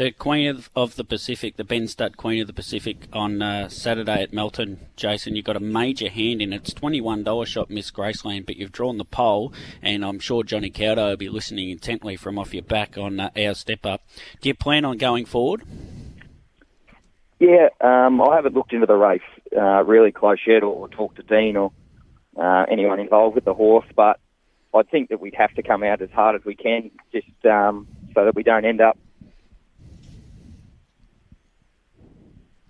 the 0.00 0.10
Queen 0.12 0.48
of, 0.48 0.70
of, 0.74 0.96
the 0.96 1.04
Pacific, 1.04 1.58
the 1.58 1.64
Ben 1.64 1.86
Stud 1.86 2.16
Queen 2.16 2.40
of 2.40 2.46
the 2.46 2.54
Pacific 2.54 3.06
on 3.12 3.42
uh, 3.42 3.68
Saturday 3.68 4.22
at 4.22 4.32
Melton. 4.32 4.80
Jason, 4.96 5.36
you've 5.36 5.44
got 5.44 5.58
a 5.58 5.60
major 5.60 6.08
hand 6.08 6.40
in 6.40 6.54
it. 6.54 6.62
It's 6.62 6.72
$21 6.72 7.46
shot 7.46 7.68
Miss 7.68 7.90
Graceland, 7.90 8.46
but 8.46 8.56
you've 8.56 8.72
drawn 8.72 8.96
the 8.96 9.04
pole, 9.04 9.52
and 9.82 10.02
I'm 10.02 10.18
sure 10.18 10.42
Johnny 10.42 10.70
Caldow 10.70 11.10
will 11.10 11.16
be 11.18 11.28
listening 11.28 11.68
intently 11.68 12.16
from 12.16 12.38
off 12.38 12.54
your 12.54 12.62
back 12.62 12.96
on 12.96 13.20
uh, 13.20 13.28
our 13.36 13.52
step 13.52 13.84
up. 13.84 14.00
Do 14.40 14.48
you 14.48 14.54
plan 14.54 14.86
on 14.86 14.96
going 14.96 15.26
forward? 15.26 15.64
Yeah, 17.38 17.68
um, 17.82 18.22
I 18.22 18.36
haven't 18.36 18.54
looked 18.54 18.72
into 18.72 18.86
the 18.86 18.96
race 18.96 19.20
uh, 19.54 19.84
really 19.84 20.12
close 20.12 20.38
yet 20.46 20.62
or, 20.62 20.74
or 20.74 20.88
talked 20.88 21.16
to 21.16 21.22
Dean 21.22 21.58
or 21.58 21.72
uh, 22.38 22.64
anyone 22.70 23.00
involved 23.00 23.34
with 23.34 23.44
the 23.44 23.52
horse, 23.52 23.86
but 23.94 24.18
I 24.74 24.82
think 24.82 25.10
that 25.10 25.20
we'd 25.20 25.34
have 25.34 25.52
to 25.56 25.62
come 25.62 25.82
out 25.82 26.00
as 26.00 26.10
hard 26.10 26.36
as 26.36 26.44
we 26.46 26.54
can 26.54 26.90
just 27.12 27.44
um, 27.44 27.86
so 28.14 28.24
that 28.24 28.34
we 28.34 28.42
don't 28.42 28.64
end 28.64 28.80
up 28.80 28.96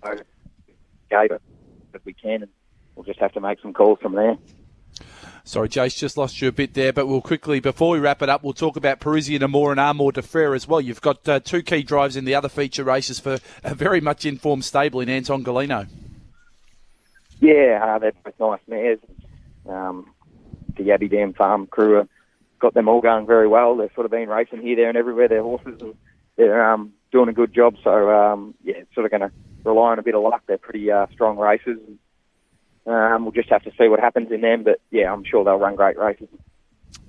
gave 0.03 1.31
it 1.31 1.43
if 1.95 2.05
we 2.05 2.13
can, 2.13 2.43
and 2.43 2.49
we'll 2.95 3.05
just 3.05 3.21
have 3.21 3.33
to 3.33 3.41
make 3.41 3.61
some 3.61 3.73
calls 3.73 3.99
from 4.01 4.15
there. 4.15 4.37
Sorry, 5.45 5.69
Jace, 5.69 5.97
just 5.97 6.17
lost 6.17 6.41
you 6.41 6.49
a 6.49 6.53
bit 6.53 6.75
there, 6.75 6.93
but 6.93 7.07
we'll 7.07 7.23
quickly, 7.23 7.61
before 7.61 7.91
we 7.91 7.99
wrap 7.99 8.23
it 8.23 8.29
up, 8.29 8.45
we'll 8.45 8.53
talk 8.53 8.77
about 8.77 9.01
Parisian 9.01 9.43
Amour 9.43 9.73
and 9.73 9.81
Armour 9.81 10.13
de 10.13 10.23
Frere 10.23 10.55
as 10.55 10.69
well. 10.69 10.81
You've 10.81 11.01
got 11.01 11.27
uh, 11.29 11.41
two 11.41 11.63
key 11.63 11.83
drives 11.83 12.15
in 12.17 12.25
the 12.25 12.35
other 12.35 12.49
feature 12.49 12.85
races 12.85 13.19
for 13.19 13.39
a 13.65 13.75
very 13.75 14.01
much 14.01 14.25
informed 14.25 14.65
stable 14.65 15.01
in 15.01 15.09
Anton 15.09 15.43
Golino. 15.43 15.89
Yeah, 17.41 17.81
uh, 17.83 17.99
they're 17.99 18.13
both 18.23 18.39
nice 18.39 18.61
mares. 18.69 18.99
Um, 19.69 20.13
the 20.77 20.93
Abbey 20.93 21.09
Dam 21.09 21.33
Farm 21.33 21.67
crew 21.67 21.95
have 21.97 22.09
got 22.59 22.75
them 22.75 22.89
all 22.89 23.01
going 23.01 23.27
very 23.27 23.49
well. 23.49 23.77
They've 23.77 23.91
sort 23.95 24.05
of 24.05 24.11
been 24.11 24.29
racing 24.29 24.61
here, 24.61 24.77
there, 24.77 24.89
and 24.89 24.99
everywhere. 24.99 25.29
Their 25.29 25.43
horses, 25.43 25.81
and 25.81 25.95
they're 26.37 26.71
um, 26.71 26.93
doing 27.13 27.29
a 27.29 27.33
good 27.33 27.55
job. 27.55 27.77
So 27.83 28.11
um, 28.11 28.55
yeah, 28.63 28.77
it's 28.77 28.95
sort 28.95 29.07
of 29.07 29.11
going 29.11 29.23
to 29.23 29.33
rely 29.65 29.93
on 29.93 29.99
a 29.99 30.03
bit 30.03 30.15
of 30.15 30.23
luck. 30.23 30.43
They're 30.47 30.59
pretty 30.59 30.91
uh, 30.91 31.07
strong 31.13 31.39
races. 31.39 31.79
Um, 32.87 33.25
we'll 33.25 33.33
just 33.33 33.51
have 33.51 33.63
to 33.65 33.71
see 33.79 33.89
what 33.89 34.01
happens 34.01 34.33
in 34.33 34.41
them, 34.41 34.65
but 34.65 34.81
yeah, 34.91 35.13
I'm 35.13 35.25
sure 35.25 35.45
they'll 35.45 35.57
run 35.57 35.77
great 35.77 35.99
races. 35.99 36.29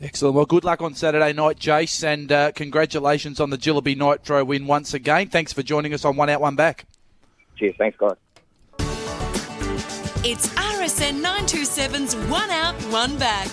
Excellent. 0.02 0.36
Well, 0.36 0.46
good 0.46 0.64
luck 0.64 0.82
on 0.82 0.94
Saturday 0.96 1.34
night, 1.34 1.60
Jace, 1.60 2.04
and 2.04 2.32
uh, 2.32 2.52
congratulations 2.52 3.40
on 3.40 3.50
the 3.50 3.58
Jilliby 3.58 3.98
Nitro 3.98 4.44
win 4.44 4.68
once 4.68 4.94
again. 4.94 5.30
Thanks 5.30 5.54
for 5.54 5.64
joining 5.64 5.94
us 5.94 6.06
on 6.06 6.18
One 6.18 6.30
Out, 6.30 6.42
One 6.42 6.56
Back. 6.56 6.86
Cheers. 7.56 7.76
Thanks, 7.78 7.98
guys. 7.98 8.16
It's 10.24 10.48
RSN 10.50 11.24
927's 11.24 12.16
One 12.30 12.50
Out, 12.52 12.76
One 12.92 13.18
Back. 13.18 13.48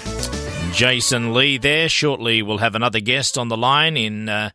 Jason 0.72 1.32
Lee 1.32 1.56
there. 1.58 1.88
Shortly, 1.88 2.42
we'll 2.42 2.58
have 2.58 2.74
another 2.74 3.00
guest 3.00 3.38
on 3.38 3.48
the 3.48 3.56
line 3.56 3.96
in 3.96 4.28
uh, 4.28 4.50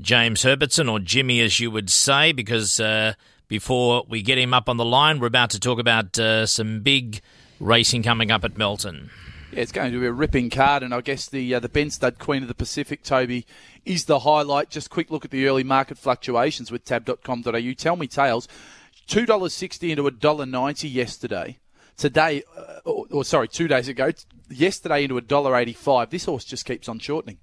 James 0.00 0.42
Herbertson, 0.42 0.88
or 0.88 0.98
Jimmy, 0.98 1.40
as 1.40 1.60
you 1.60 1.70
would 1.70 1.90
say, 1.90 2.32
because 2.32 2.80
uh, 2.80 3.14
before 3.48 4.04
we 4.08 4.22
get 4.22 4.38
him 4.38 4.54
up 4.54 4.68
on 4.68 4.76
the 4.76 4.84
line, 4.84 5.18
we're 5.18 5.26
about 5.26 5.50
to 5.50 5.60
talk 5.60 5.78
about 5.78 6.18
uh, 6.18 6.46
some 6.46 6.80
big 6.80 7.20
racing 7.58 8.02
coming 8.02 8.30
up 8.30 8.44
at 8.44 8.56
Melton. 8.56 9.10
Yeah, 9.52 9.60
it's 9.60 9.72
going 9.72 9.92
to 9.92 10.00
be 10.00 10.06
a 10.06 10.12
ripping 10.12 10.50
card, 10.50 10.82
and 10.82 10.94
I 10.94 11.00
guess 11.00 11.26
the 11.26 11.54
uh, 11.54 11.60
the 11.60 11.70
Ben 11.70 11.90
Stud 11.90 12.18
Queen 12.18 12.42
of 12.42 12.48
the 12.48 12.54
Pacific, 12.54 13.02
Toby, 13.02 13.46
is 13.84 14.04
the 14.04 14.20
highlight. 14.20 14.68
Just 14.68 14.90
quick 14.90 15.10
look 15.10 15.24
at 15.24 15.30
the 15.30 15.46
early 15.48 15.64
market 15.64 15.96
fluctuations 15.96 16.70
with 16.70 16.84
tab.com.au. 16.84 17.72
Tell 17.72 17.96
me 17.96 18.06
tales. 18.06 18.46
Two 19.06 19.24
dollars 19.24 19.54
sixty 19.54 19.90
into 19.90 20.06
a 20.06 20.10
dollar 20.10 20.44
ninety 20.44 20.88
yesterday. 20.88 21.58
Today, 21.96 22.44
uh, 22.56 22.80
or, 22.84 23.06
or 23.10 23.24
sorry, 23.24 23.48
two 23.48 23.66
days 23.66 23.88
ago. 23.88 24.12
Yesterday 24.50 25.04
into 25.04 25.16
a 25.16 25.22
dollar 25.22 25.56
eighty-five. 25.56 26.10
This 26.10 26.26
horse 26.26 26.44
just 26.44 26.66
keeps 26.66 26.88
on 26.88 26.98
shortening. 26.98 27.38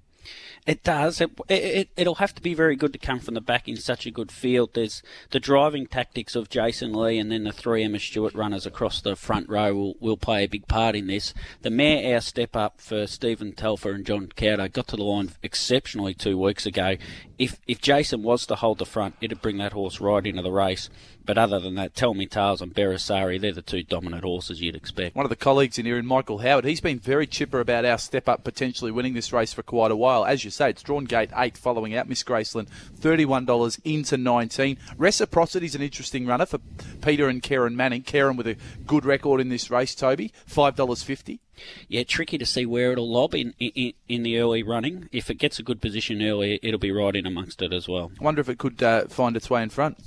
It 0.66 0.82
does. 0.82 1.20
It, 1.20 1.30
it, 1.48 1.88
it'll 1.96 2.16
have 2.16 2.34
to 2.34 2.42
be 2.42 2.54
very 2.54 2.76
good 2.76 2.92
to 2.92 2.98
come 2.98 3.20
from 3.20 3.34
the 3.34 3.40
back 3.40 3.68
in 3.68 3.76
such 3.76 4.06
a 4.06 4.10
good 4.10 4.32
field. 4.32 4.70
There's 4.74 5.02
the 5.30 5.38
driving 5.38 5.86
tactics 5.86 6.34
of 6.34 6.48
Jason 6.48 6.92
Lee 6.92 7.18
and 7.18 7.30
then 7.30 7.44
the 7.44 7.52
three 7.52 7.84
Emma 7.84 7.98
Stewart 7.98 8.34
runners 8.34 8.66
across 8.66 9.00
the 9.00 9.16
front 9.16 9.48
row 9.48 9.74
will, 9.74 9.94
will 10.00 10.16
play 10.16 10.44
a 10.44 10.48
big 10.48 10.66
part 10.66 10.96
in 10.96 11.06
this. 11.06 11.32
The 11.62 11.70
mare 11.70 12.14
our 12.14 12.20
step 12.20 12.56
up 12.56 12.80
for 12.80 13.06
Stephen 13.06 13.52
Telfer 13.52 13.92
and 13.92 14.04
John 14.04 14.28
Caldow 14.28 14.72
got 14.72 14.88
to 14.88 14.96
the 14.96 15.04
line 15.04 15.32
exceptionally 15.42 16.14
two 16.14 16.36
weeks 16.38 16.66
ago. 16.66 16.96
If 17.38 17.60
if 17.66 17.80
Jason 17.80 18.22
was 18.22 18.46
to 18.46 18.56
hold 18.56 18.78
the 18.78 18.86
front, 18.86 19.14
it'd 19.20 19.42
bring 19.42 19.58
that 19.58 19.72
horse 19.72 20.00
right 20.00 20.26
into 20.26 20.42
the 20.42 20.50
race. 20.50 20.90
But 21.26 21.38
other 21.38 21.58
than 21.58 21.74
that, 21.74 21.96
Tell 21.96 22.14
Me 22.14 22.26
Tales 22.26 22.62
and 22.62 22.72
Beresari, 22.72 23.40
they're 23.40 23.52
the 23.52 23.60
two 23.60 23.82
dominant 23.82 24.22
horses 24.22 24.60
you'd 24.60 24.76
expect. 24.76 25.16
One 25.16 25.26
of 25.26 25.30
the 25.30 25.36
colleagues 25.36 25.76
in 25.76 25.84
here, 25.84 25.98
in 25.98 26.06
Michael 26.06 26.38
Howard, 26.38 26.64
he's 26.64 26.80
been 26.80 27.00
very 27.00 27.26
chipper 27.26 27.58
about 27.58 27.84
our 27.84 27.98
step 27.98 28.28
up 28.28 28.44
potentially 28.44 28.92
winning 28.92 29.14
this 29.14 29.32
race 29.32 29.52
for 29.52 29.64
quite 29.64 29.90
a 29.90 29.96
while. 29.96 30.24
As 30.24 30.44
you 30.44 30.50
say, 30.50 30.70
it's 30.70 30.84
drawn 30.84 31.04
gate 31.04 31.30
eight 31.36 31.58
following 31.58 31.96
out 31.96 32.08
Miss 32.08 32.22
Graceland, 32.22 32.68
$31 33.00 33.80
into 33.84 34.16
19. 34.16 34.78
Reciprocity's 34.96 35.74
an 35.74 35.82
interesting 35.82 36.26
runner 36.26 36.46
for 36.46 36.60
Peter 37.02 37.28
and 37.28 37.42
Kerryn 37.42 37.74
Manning. 37.74 38.04
Kerryn 38.04 38.36
with 38.36 38.46
a 38.46 38.56
good 38.86 39.04
record 39.04 39.40
in 39.40 39.48
this 39.48 39.68
race, 39.68 39.96
Toby, 39.96 40.32
$5.50. 40.48 41.40
Yeah, 41.88 42.04
tricky 42.04 42.38
to 42.38 42.46
see 42.46 42.66
where 42.66 42.92
it'll 42.92 43.10
lob 43.10 43.34
in, 43.34 43.54
in, 43.58 43.94
in 44.08 44.22
the 44.22 44.38
early 44.38 44.62
running. 44.62 45.08
If 45.10 45.28
it 45.30 45.38
gets 45.38 45.58
a 45.58 45.64
good 45.64 45.80
position 45.80 46.22
early, 46.22 46.60
it'll 46.62 46.78
be 46.78 46.92
right 46.92 47.16
in 47.16 47.26
amongst 47.26 47.62
it 47.62 47.72
as 47.72 47.88
well. 47.88 48.12
I 48.20 48.24
wonder 48.24 48.40
if 48.40 48.48
it 48.48 48.58
could 48.58 48.80
uh, 48.82 49.08
find 49.08 49.36
its 49.36 49.50
way 49.50 49.62
in 49.62 49.70
front. 49.70 49.98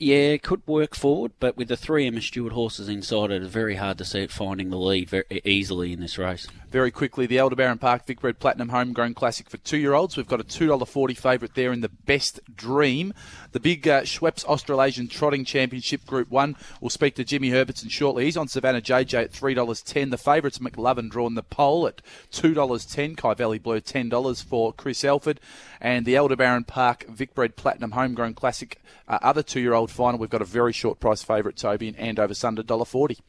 Yeah, 0.00 0.36
could 0.36 0.64
work 0.64 0.94
forward, 0.94 1.32
but 1.40 1.56
with 1.56 1.66
the 1.68 1.76
three 1.76 2.06
Emma 2.06 2.20
Stewart 2.20 2.52
horses 2.52 2.88
inside 2.88 3.32
it, 3.32 3.42
it's 3.42 3.52
very 3.52 3.74
hard 3.74 3.98
to 3.98 4.04
see 4.04 4.20
it 4.20 4.30
finding 4.30 4.70
the 4.70 4.78
lead 4.78 5.10
very 5.10 5.42
easily 5.44 5.92
in 5.92 5.98
this 5.98 6.16
race. 6.18 6.46
Very 6.70 6.90
quickly, 6.90 7.24
the 7.24 7.40
Aldebaran 7.40 7.78
Park 7.78 8.04
Vic 8.04 8.20
Vicbred 8.20 8.38
Platinum 8.38 8.68
Homegrown 8.68 9.14
Classic 9.14 9.48
for 9.48 9.56
two-year-olds. 9.56 10.18
We've 10.18 10.28
got 10.28 10.42
a 10.42 10.44
$2.40 10.44 11.16
favourite 11.16 11.54
there 11.54 11.72
in 11.72 11.80
the 11.80 11.88
Best 11.88 12.40
Dream. 12.54 13.14
The 13.52 13.60
big 13.60 13.88
uh, 13.88 14.02
Schweppes 14.02 14.44
Australasian 14.44 15.08
Trotting 15.08 15.46
Championship 15.46 16.04
Group 16.04 16.30
1. 16.30 16.56
We'll 16.82 16.90
speak 16.90 17.14
to 17.14 17.24
Jimmy 17.24 17.48
Herbertson 17.48 17.88
shortly. 17.88 18.26
He's 18.26 18.36
on 18.36 18.48
Savannah 18.48 18.82
JJ 18.82 19.14
at 19.14 19.32
$3.10. 19.32 20.10
The 20.10 20.18
favourites 20.18 20.58
McLovin 20.58 21.08
drawn 21.08 21.36
the 21.36 21.42
pole 21.42 21.86
at 21.86 22.02
$2.10. 22.32 23.16
Kyvalley 23.16 23.62
Blue 23.62 23.80
$10 23.80 24.44
for 24.44 24.74
Chris 24.74 25.04
Elford. 25.04 25.40
And 25.80 26.04
the 26.04 26.18
Aldebaran 26.18 26.64
Park 26.64 27.06
Vic 27.08 27.34
Vicbred 27.34 27.56
Platinum 27.56 27.92
Homegrown 27.92 28.34
Classic 28.34 28.78
uh, 29.08 29.18
other 29.22 29.42
two-year-old 29.42 29.90
final. 29.90 30.18
We've 30.18 30.28
got 30.28 30.42
a 30.42 30.46
very 30.46 30.74
short 30.74 31.00
price 31.00 31.22
favourite, 31.22 31.56
Toby, 31.56 31.88
and 31.88 31.96
Andover 31.96 32.34
Sunder 32.34 32.62
$1.40. 32.62 33.20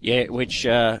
Yeah, 0.00 0.24
which 0.24 0.66
uh, 0.66 0.98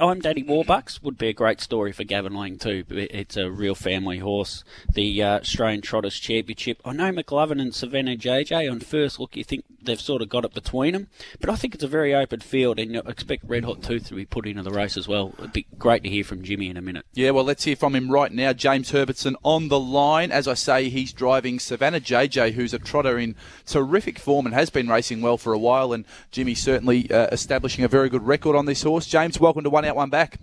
I'm 0.00 0.20
Daddy 0.20 0.42
Warbucks 0.42 1.02
would 1.02 1.18
be 1.18 1.28
a 1.28 1.32
great 1.34 1.60
story 1.60 1.92
for 1.92 2.02
Gavin 2.02 2.34
Lang 2.34 2.56
too. 2.56 2.84
It's 2.88 3.36
a 3.36 3.50
real 3.50 3.74
family 3.74 4.18
horse. 4.18 4.64
The 4.94 5.22
uh, 5.22 5.40
Australian 5.40 5.82
Trotters 5.82 6.18
Championship. 6.18 6.80
I 6.82 6.92
know 6.92 7.12
McLovin 7.12 7.60
and 7.60 7.74
Savannah 7.74 8.16
JJ 8.16 8.70
on 8.70 8.80
first 8.80 9.20
look 9.20 9.36
you 9.36 9.44
think 9.44 9.64
they've 9.82 10.00
sort 10.00 10.22
of 10.22 10.30
got 10.30 10.46
it 10.46 10.54
between 10.54 10.94
them, 10.94 11.08
but 11.40 11.50
I 11.50 11.56
think 11.56 11.74
it's 11.74 11.84
a 11.84 11.88
very 11.88 12.14
open 12.14 12.40
field 12.40 12.78
and 12.78 12.92
you 12.92 13.00
expect 13.00 13.44
Red 13.44 13.64
Hot 13.64 13.82
Tooth 13.82 14.08
to 14.08 14.14
be 14.14 14.24
put 14.24 14.46
into 14.46 14.62
the 14.62 14.70
race 14.70 14.96
as 14.96 15.06
well. 15.06 15.34
It'd 15.38 15.52
be 15.52 15.66
great 15.78 16.02
to 16.04 16.08
hear 16.08 16.24
from 16.24 16.42
Jimmy 16.42 16.70
in 16.70 16.78
a 16.78 16.82
minute. 16.82 17.04
Yeah, 17.12 17.30
well 17.30 17.44
let's 17.44 17.64
hear 17.64 17.76
from 17.76 17.94
him 17.94 18.10
right 18.10 18.32
now. 18.32 18.54
James 18.54 18.92
Herbertson 18.92 19.36
on 19.42 19.68
the 19.68 19.80
line. 19.80 20.32
As 20.32 20.48
I 20.48 20.54
say, 20.54 20.88
he's 20.88 21.12
driving 21.12 21.58
Savannah 21.58 22.00
JJ, 22.00 22.52
who's 22.52 22.72
a 22.72 22.78
trotter 22.78 23.18
in 23.18 23.36
terrific 23.66 24.18
form 24.18 24.46
and 24.46 24.54
has 24.54 24.70
been 24.70 24.88
racing 24.88 25.20
well 25.20 25.36
for 25.36 25.52
a 25.52 25.58
while. 25.58 25.92
And 25.92 26.06
Jimmy 26.30 26.54
certainly 26.54 27.10
uh, 27.10 27.26
establishing 27.30 27.84
a 27.84 27.88
very 27.88 28.08
good 28.08 28.26
record 28.26 28.56
on 28.56 28.64
this 28.64 28.82
horse. 28.82 29.06
James, 29.06 29.38
welcome 29.38 29.64
to 29.64 29.70
One 29.70 29.81
Out 29.84 29.96
One 29.96 30.10
Back. 30.10 30.38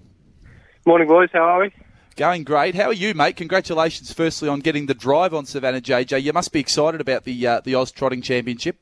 Morning, 0.86 1.08
boys. 1.08 1.30
How 1.34 1.42
are 1.42 1.60
we? 1.62 1.72
Going 2.16 2.44
great. 2.44 2.76
How 2.76 2.88
are 2.88 2.94
you, 2.94 3.14
mate? 3.14 3.38
Congratulations, 3.38 4.12
firstly, 4.12 4.50
on 4.50 4.60
getting 4.60 4.88
the 4.88 4.94
drive 4.94 5.34
on 5.34 5.46
Savannah 5.46 5.82
JJ. 5.82 6.22
You 6.22 6.34
must 6.34 6.52
be 6.52 6.60
excited 6.60 7.00
about 7.00 7.24
the 7.24 7.48
uh, 7.48 7.62
the 7.62 7.76
Oz 7.76 7.92
Trotting 7.92 8.22
Championship. 8.22 8.78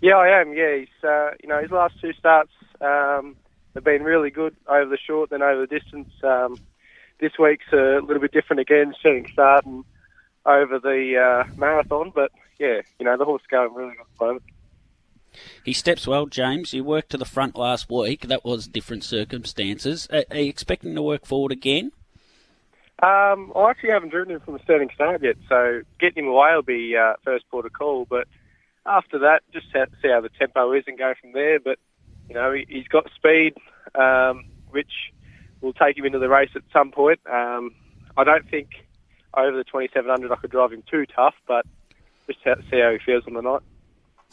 Yeah, 0.00 0.16
I 0.16 0.40
am. 0.40 0.52
Yeah, 0.52 0.76
he's 0.76 1.04
uh, 1.04 1.30
you 1.42 1.48
know 1.48 1.60
his 1.60 1.70
last 1.70 2.00
two 2.00 2.12
starts 2.12 2.52
um, 2.80 3.36
have 3.74 3.84
been 3.84 4.02
really 4.02 4.30
good 4.30 4.54
over 4.68 4.88
the 4.88 4.98
short, 4.98 5.30
then 5.30 5.42
over 5.42 5.66
the 5.66 5.78
distance. 5.78 6.10
Um, 6.22 6.56
this 7.18 7.32
week's 7.38 7.72
a 7.72 8.00
little 8.02 8.20
bit 8.20 8.32
different 8.32 8.60
again, 8.60 8.94
setting 9.02 9.26
start 9.32 9.64
and 9.64 9.84
over 10.44 10.78
the 10.78 11.16
uh, 11.16 11.50
marathon. 11.56 12.12
But 12.14 12.30
yeah, 12.58 12.82
you 12.98 13.06
know 13.06 13.16
the 13.16 13.24
horse 13.24 13.42
is 13.42 13.48
going 13.48 13.74
really 13.74 13.96
good 13.96 14.00
at 14.00 14.18
the 14.18 14.24
moment. 14.24 14.42
He 15.64 15.72
steps 15.72 16.06
well, 16.06 16.26
James. 16.26 16.72
You 16.72 16.84
worked 16.84 17.10
to 17.10 17.18
the 17.18 17.24
front 17.24 17.56
last 17.56 17.90
week. 17.90 18.22
That 18.22 18.44
was 18.44 18.66
different 18.66 19.04
circumstances. 19.04 20.08
Are, 20.12 20.24
are 20.30 20.38
you 20.38 20.50
expecting 20.50 20.94
to 20.94 21.02
work 21.02 21.26
forward 21.26 21.52
again? 21.52 21.92
Um, 23.02 23.52
I 23.54 23.70
actually 23.70 23.90
haven't 23.90 24.08
driven 24.08 24.34
him 24.34 24.40
from 24.40 24.54
the 24.54 24.60
starting 24.64 24.88
start 24.94 25.22
yet, 25.22 25.36
so 25.48 25.82
getting 26.00 26.24
him 26.24 26.30
away 26.30 26.54
will 26.54 26.62
be 26.62 26.96
uh, 26.96 27.14
first 27.24 27.44
port 27.50 27.66
of 27.66 27.72
call. 27.74 28.06
But 28.08 28.26
after 28.86 29.18
that, 29.18 29.42
just 29.52 29.66
see 29.72 30.08
how 30.08 30.20
the 30.20 30.30
tempo 30.38 30.72
is 30.72 30.84
and 30.86 30.96
go 30.96 31.12
from 31.20 31.32
there. 31.32 31.60
But 31.60 31.78
you 32.28 32.34
know, 32.34 32.52
he, 32.52 32.78
has 32.78 32.88
got 32.88 33.10
speed, 33.14 33.54
um, 33.94 34.46
which 34.70 35.12
will 35.60 35.74
take 35.74 35.98
him 35.98 36.06
into 36.06 36.18
the 36.18 36.28
race 36.28 36.50
at 36.54 36.62
some 36.72 36.90
point. 36.90 37.20
Um, 37.30 37.74
I 38.16 38.24
don't 38.24 38.48
think 38.48 38.68
over 39.34 39.56
the 39.56 39.64
2700 39.64 40.32
I 40.32 40.36
could 40.36 40.50
drive 40.50 40.72
him 40.72 40.82
too 40.90 41.04
tough, 41.06 41.34
but 41.46 41.66
just 42.26 42.42
see 42.42 42.80
how 42.80 42.92
he 42.92 42.98
feels 43.04 43.24
on 43.26 43.34
the 43.34 43.42
night. 43.42 43.62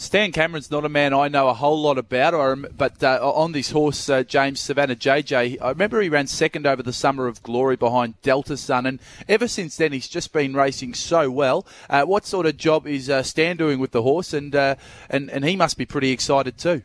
Stan 0.04 0.34
Cameron's 0.34 0.70
not 0.70 0.84
a 0.84 0.90
man 0.90 1.14
I 1.14 1.30
know 1.30 1.48
a 1.48 1.54
whole 1.54 1.82
lot 1.82 1.98
about, 1.98 2.78
but 2.78 3.02
uh, 3.02 3.20
on 3.24 3.54
this 3.54 3.72
horse, 3.72 4.10
uh, 4.10 4.24
James 4.24 4.60
Savannah 4.60 4.98
JJ, 4.98 5.58
I 5.62 5.70
remember 5.70 6.02
he 6.02 6.10
ran 6.10 6.28
second 6.28 6.68
over 6.68 6.84
the 6.84 6.92
Summer 6.92 7.26
of 7.26 7.42
Glory 7.42 7.78
behind 7.78 8.22
Delta 8.22 8.58
Sun, 8.58 8.86
and 8.86 9.00
ever 9.30 9.48
since 9.48 9.78
then 9.78 9.94
he's 9.94 10.10
just 10.10 10.34
been 10.34 10.56
racing 10.56 10.94
so 10.94 11.32
well. 11.32 11.66
Uh, 11.90 12.04
what 12.04 12.26
sort 12.26 12.46
of 12.46 12.58
job 12.58 12.86
is 12.86 13.10
uh, 13.10 13.24
Stan 13.24 13.56
doing 13.56 13.80
with 13.80 13.92
the 13.92 14.02
horse, 14.02 14.34
and, 14.34 14.54
uh, 14.54 14.76
and 15.10 15.32
and 15.32 15.46
he 15.46 15.56
must 15.56 15.78
be 15.78 15.86
pretty 15.86 16.12
excited 16.12 16.58
too. 16.58 16.84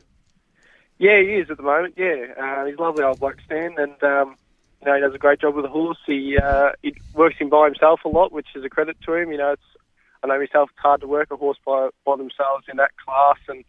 Yeah, 0.98 1.18
he 1.20 1.34
is 1.34 1.50
at 1.50 1.56
the 1.56 1.64
moment. 1.64 1.94
Yeah, 1.96 2.26
uh, 2.40 2.66
he's 2.66 2.76
a 2.76 2.80
lovely 2.80 3.02
old 3.02 3.18
bloke, 3.18 3.40
Stan, 3.44 3.75
and 3.78 4.00
um, 4.04 4.37
you 4.80 4.87
know 4.87 4.94
he 4.94 5.00
does 5.00 5.14
a 5.14 5.18
great 5.18 5.40
job 5.40 5.56
with 5.56 5.64
the 5.64 5.70
horse. 5.70 5.98
He 6.06 6.38
he 6.82 6.94
works 7.14 7.37
him 7.37 7.48
by 7.48 7.64
himself 7.64 8.04
a 8.04 8.08
lot, 8.08 8.30
which 8.30 8.48
is 8.54 8.64
a 8.64 8.70
credit 8.70 8.96
to 9.06 9.14
him. 9.14 9.32
You 9.32 9.38
know, 9.38 9.52
it's 9.52 9.77
I 10.22 10.26
know 10.26 10.38
myself, 10.38 10.70
it's 10.70 10.80
hard 10.80 11.00
to 11.02 11.06
work 11.06 11.30
a 11.30 11.37
horse 11.37 11.58
by, 11.64 11.90
by 12.04 12.16
themselves 12.16 12.66
in 12.70 12.76
that 12.78 12.90
class 12.96 13.38
and 13.48 13.64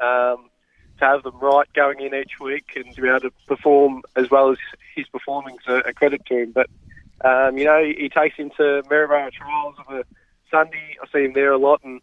um, 0.00 0.48
to 0.98 1.04
have 1.04 1.22
them 1.22 1.38
right 1.40 1.70
going 1.74 2.00
in 2.00 2.14
each 2.14 2.40
week 2.40 2.72
and 2.76 2.94
to 2.94 3.02
be 3.02 3.08
able 3.08 3.20
to 3.20 3.32
perform 3.46 4.02
as 4.16 4.30
well 4.30 4.50
as 4.50 4.58
he's 4.94 5.08
performing 5.08 5.58
a, 5.66 5.76
a 5.78 5.92
credit 5.92 6.24
to 6.26 6.42
him. 6.42 6.52
But, 6.52 6.68
um, 7.24 7.58
you 7.58 7.64
know, 7.64 7.82
he, 7.82 7.94
he 8.02 8.08
takes 8.08 8.36
him 8.36 8.50
to 8.56 8.82
Maryborough 8.88 9.30
trials 9.30 9.74
of 9.86 9.94
a 9.94 10.04
Sunday. 10.50 10.96
I 11.02 11.06
see 11.12 11.24
him 11.24 11.32
there 11.34 11.52
a 11.52 11.58
lot 11.58 11.82
and 11.84 12.00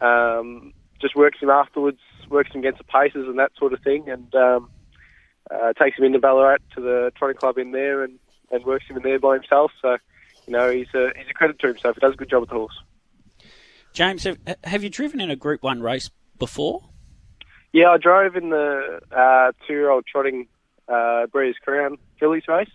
um, 0.00 0.72
just 1.00 1.14
works 1.14 1.38
him 1.40 1.50
afterwards, 1.50 2.00
works 2.28 2.52
him 2.52 2.60
against 2.60 2.78
the 2.78 2.84
paces 2.84 3.26
and 3.28 3.38
that 3.38 3.52
sort 3.58 3.72
of 3.72 3.80
thing. 3.82 4.08
And 4.08 4.34
um, 4.34 4.70
uh, 5.50 5.72
takes 5.74 5.98
him 5.98 6.04
into 6.04 6.18
Ballarat 6.18 6.58
to 6.74 6.80
the 6.80 7.12
trotting 7.16 7.36
club 7.36 7.58
in 7.58 7.70
there 7.70 8.02
and, 8.02 8.18
and 8.50 8.64
works 8.64 8.86
him 8.88 8.96
in 8.96 9.02
there 9.02 9.18
by 9.18 9.34
himself. 9.34 9.70
So, 9.80 9.96
you 10.46 10.52
know, 10.52 10.70
he's 10.70 10.92
a, 10.94 11.12
he's 11.16 11.28
a 11.30 11.34
credit 11.34 11.58
to 11.60 11.68
himself. 11.68 11.96
He 11.96 12.00
does 12.00 12.14
a 12.14 12.16
good 12.16 12.30
job 12.30 12.40
with 12.40 12.50
the 12.50 12.56
horse. 12.56 12.76
James, 13.96 14.24
have, 14.24 14.36
have 14.64 14.84
you 14.84 14.90
driven 14.90 15.22
in 15.22 15.30
a 15.30 15.36
Group 15.36 15.62
1 15.62 15.80
race 15.80 16.10
before? 16.38 16.82
Yeah, 17.72 17.92
I 17.92 17.96
drove 17.96 18.36
in 18.36 18.50
the 18.50 19.00
uh, 19.10 19.52
two-year-old 19.66 20.04
trotting 20.06 20.48
uh, 20.86 21.24
Breeders' 21.28 21.56
Crown 21.64 21.96
fillies 22.20 22.42
race 22.46 22.68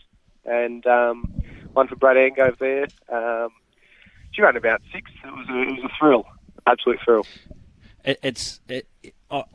and 0.45 0.83
um, 0.87 1.31
one 1.73 1.87
for 1.87 1.95
Brad 1.95 2.17
Angove 2.17 2.57
there. 2.57 2.87
Um, 3.15 3.49
she 4.31 4.41
ran 4.41 4.57
about 4.57 4.81
six. 4.91 5.11
It 5.23 5.27
was 5.27 5.47
a, 5.47 5.61
it 5.61 5.83
was 5.83 5.91
a 5.91 5.99
thrill, 5.99 6.25
absolute 6.65 6.97
thrill. 7.05 7.27
It, 8.03 8.19
it's 8.23 8.59
it, 8.67 8.87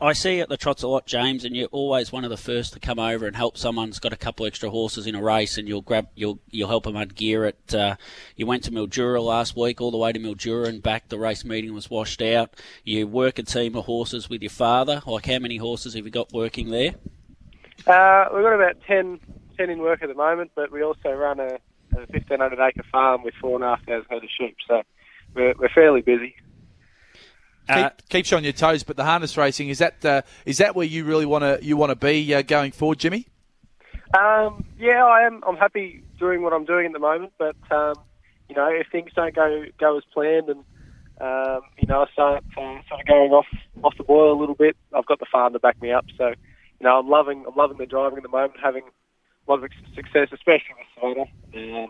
I, 0.01 0.13
see 0.13 0.39
at 0.39 0.49
the 0.49 0.57
trots 0.57 0.81
a 0.81 0.87
lot, 0.87 1.05
James, 1.05 1.45
and 1.45 1.55
you're 1.55 1.67
always 1.67 2.11
one 2.11 2.23
of 2.23 2.31
the 2.31 2.37
first 2.37 2.73
to 2.73 2.79
come 2.79 2.97
over 2.97 3.27
and 3.27 3.35
help 3.35 3.57
someone's 3.57 3.99
got 3.99 4.11
a 4.11 4.17
couple 4.17 4.45
extra 4.45 4.69
horses 4.69 5.05
in 5.05 5.13
a 5.13 5.21
race, 5.21 5.57
and 5.57 5.67
you'll 5.67 5.81
grab 5.81 6.07
you'll 6.15 6.39
you'll 6.49 6.69
help 6.69 6.85
them 6.85 6.95
ungear 6.95 7.47
it. 7.47 7.75
Uh, 7.75 7.95
you 8.35 8.47
went 8.47 8.63
to 8.63 8.71
Mildura 8.71 9.21
last 9.21 9.55
week, 9.55 9.79
all 9.79 9.91
the 9.91 9.97
way 9.97 10.11
to 10.11 10.19
Mildura 10.19 10.67
and 10.67 10.81
back. 10.81 11.09
The 11.09 11.19
race 11.19 11.45
meeting 11.45 11.73
was 11.73 11.89
washed 11.89 12.21
out. 12.21 12.55
You 12.83 13.05
work 13.05 13.37
a 13.37 13.43
team 13.43 13.75
of 13.75 13.85
horses 13.85 14.29
with 14.29 14.41
your 14.41 14.49
father. 14.49 15.03
Like 15.05 15.27
how 15.27 15.39
many 15.39 15.57
horses 15.57 15.93
have 15.93 16.05
you 16.05 16.11
got 16.11 16.33
working 16.33 16.71
there? 16.71 16.95
Uh, 17.85 18.25
we've 18.33 18.43
got 18.43 18.53
about 18.53 18.81
10, 18.87 19.19
10 19.55 19.69
in 19.69 19.79
work 19.79 20.01
at 20.01 20.09
the 20.09 20.15
moment, 20.15 20.51
but 20.55 20.71
we 20.71 20.81
also 20.81 21.11
run 21.11 21.39
a, 21.39 21.59
a 21.95 21.99
1,500 22.07 22.59
acre 22.59 22.83
farm 22.91 23.23
with 23.23 23.35
four 23.39 23.55
and 23.55 23.63
a 23.63 23.67
half 23.67 23.85
thousand 23.85 24.07
head 24.09 24.23
of 24.23 24.29
sheep, 24.37 24.57
so 24.67 24.81
we're, 25.35 25.53
we're 25.59 25.69
fairly 25.69 26.01
busy. 26.01 26.35
Keep, 27.67 28.09
keeps 28.09 28.31
you 28.31 28.37
on 28.37 28.43
your 28.43 28.53
toes, 28.53 28.83
but 28.83 28.95
the 28.95 29.03
harness 29.03 29.37
racing 29.37 29.69
is 29.69 29.79
that 29.79 30.03
uh, 30.05 30.21
is 30.45 30.57
that 30.59 30.75
where 30.75 30.85
you 30.85 31.03
really 31.03 31.25
want 31.25 31.43
to 31.43 31.59
you 31.65 31.77
want 31.77 31.89
to 31.89 31.95
be 31.95 32.33
uh, 32.33 32.41
going 32.41 32.71
forward, 32.71 32.99
Jimmy? 32.99 33.27
Um, 34.17 34.65
yeah, 34.79 35.03
I 35.03 35.25
am. 35.25 35.43
I'm 35.45 35.57
happy 35.57 36.03
doing 36.17 36.41
what 36.41 36.53
I'm 36.53 36.65
doing 36.65 36.87
at 36.87 36.93
the 36.93 36.99
moment, 36.99 37.33
but 37.37 37.55
um, 37.71 37.95
you 38.49 38.55
know, 38.55 38.67
if 38.67 38.87
things 38.91 39.11
don't 39.15 39.35
go 39.35 39.65
go 39.77 39.97
as 39.97 40.03
planned, 40.13 40.49
and 40.49 40.63
um, 41.19 41.61
you 41.77 41.87
know, 41.87 42.03
I 42.03 42.11
start 42.11 42.43
uh, 42.57 42.79
sort 42.87 43.01
of 43.01 43.07
going 43.07 43.31
off 43.31 43.47
off 43.83 43.97
the 43.97 44.03
boil 44.03 44.37
a 44.37 44.39
little 44.39 44.55
bit, 44.55 44.77
I've 44.93 45.05
got 45.05 45.19
the 45.19 45.25
farm 45.31 45.53
to 45.53 45.59
back 45.59 45.81
me 45.81 45.91
up. 45.91 46.05
So, 46.17 46.27
you 46.27 46.83
know, 46.83 46.99
I'm 46.99 47.09
loving 47.09 47.43
I'm 47.47 47.55
loving 47.55 47.77
the 47.77 47.85
driving 47.85 48.17
at 48.17 48.23
the 48.23 48.29
moment, 48.29 48.53
having 48.61 48.83
a 48.83 49.51
lot 49.51 49.63
of 49.63 49.69
success, 49.95 50.29
especially 50.31 50.75
with 50.77 50.87
Savannah. 50.95 51.83
Um, 51.83 51.89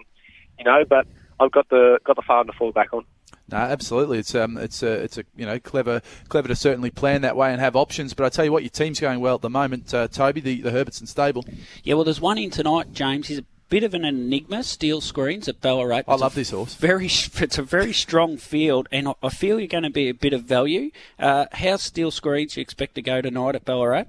you 0.57 0.65
know, 0.65 0.83
but 0.89 1.05
I've 1.39 1.51
got 1.51 1.69
the 1.69 1.99
got 2.03 2.15
the 2.15 2.21
farm 2.21 2.47
to 2.47 2.53
fall 2.53 2.71
back 2.71 2.93
on. 2.93 3.05
No, 3.49 3.57
absolutely. 3.57 4.19
It's 4.19 4.35
um, 4.35 4.57
it's 4.57 4.83
a, 4.83 4.91
it's 4.91 5.17
a, 5.17 5.23
you 5.35 5.45
know, 5.45 5.57
clever, 5.57 6.01
clever 6.27 6.49
to 6.49 6.55
certainly 6.55 6.91
plan 6.91 7.21
that 7.21 7.37
way 7.37 7.51
and 7.51 7.61
have 7.61 7.77
options. 7.77 8.13
But 8.13 8.25
I 8.25 8.29
tell 8.29 8.43
you 8.43 8.51
what, 8.51 8.63
your 8.63 8.69
team's 8.69 8.99
going 8.99 9.21
well 9.21 9.35
at 9.35 9.41
the 9.41 9.49
moment, 9.49 9.93
uh, 9.93 10.09
Toby, 10.09 10.41
the, 10.41 10.61
the 10.61 10.71
Herbertson 10.71 11.07
stable. 11.07 11.45
Yeah, 11.83 11.93
well, 11.93 12.03
there's 12.03 12.19
one 12.19 12.37
in 12.37 12.49
tonight, 12.49 12.91
James. 12.91 13.27
He's 13.27 13.39
a 13.39 13.45
bit 13.69 13.83
of 13.83 13.93
an 13.93 14.03
enigma. 14.03 14.63
Steel 14.63 14.99
screens 14.99 15.47
at 15.47 15.61
Ballarat. 15.61 16.03
I 16.09 16.15
love 16.15 16.35
this 16.35 16.49
horse. 16.49 16.75
Very, 16.75 17.05
it's 17.35 17.57
a 17.57 17.63
very 17.63 17.93
strong 17.93 18.35
field, 18.35 18.89
and 18.91 19.13
I 19.23 19.29
feel 19.29 19.59
you're 19.59 19.67
going 19.67 19.83
to 19.83 19.89
be 19.89 20.09
a 20.09 20.13
bit 20.13 20.33
of 20.33 20.43
value. 20.43 20.91
Uh, 21.17 21.45
how 21.53 21.77
steel 21.77 22.11
screens 22.11 22.57
you 22.57 22.61
expect 22.61 22.95
to 22.95 23.01
go 23.01 23.21
tonight 23.21 23.55
at 23.55 23.63
Ballarat? 23.63 24.05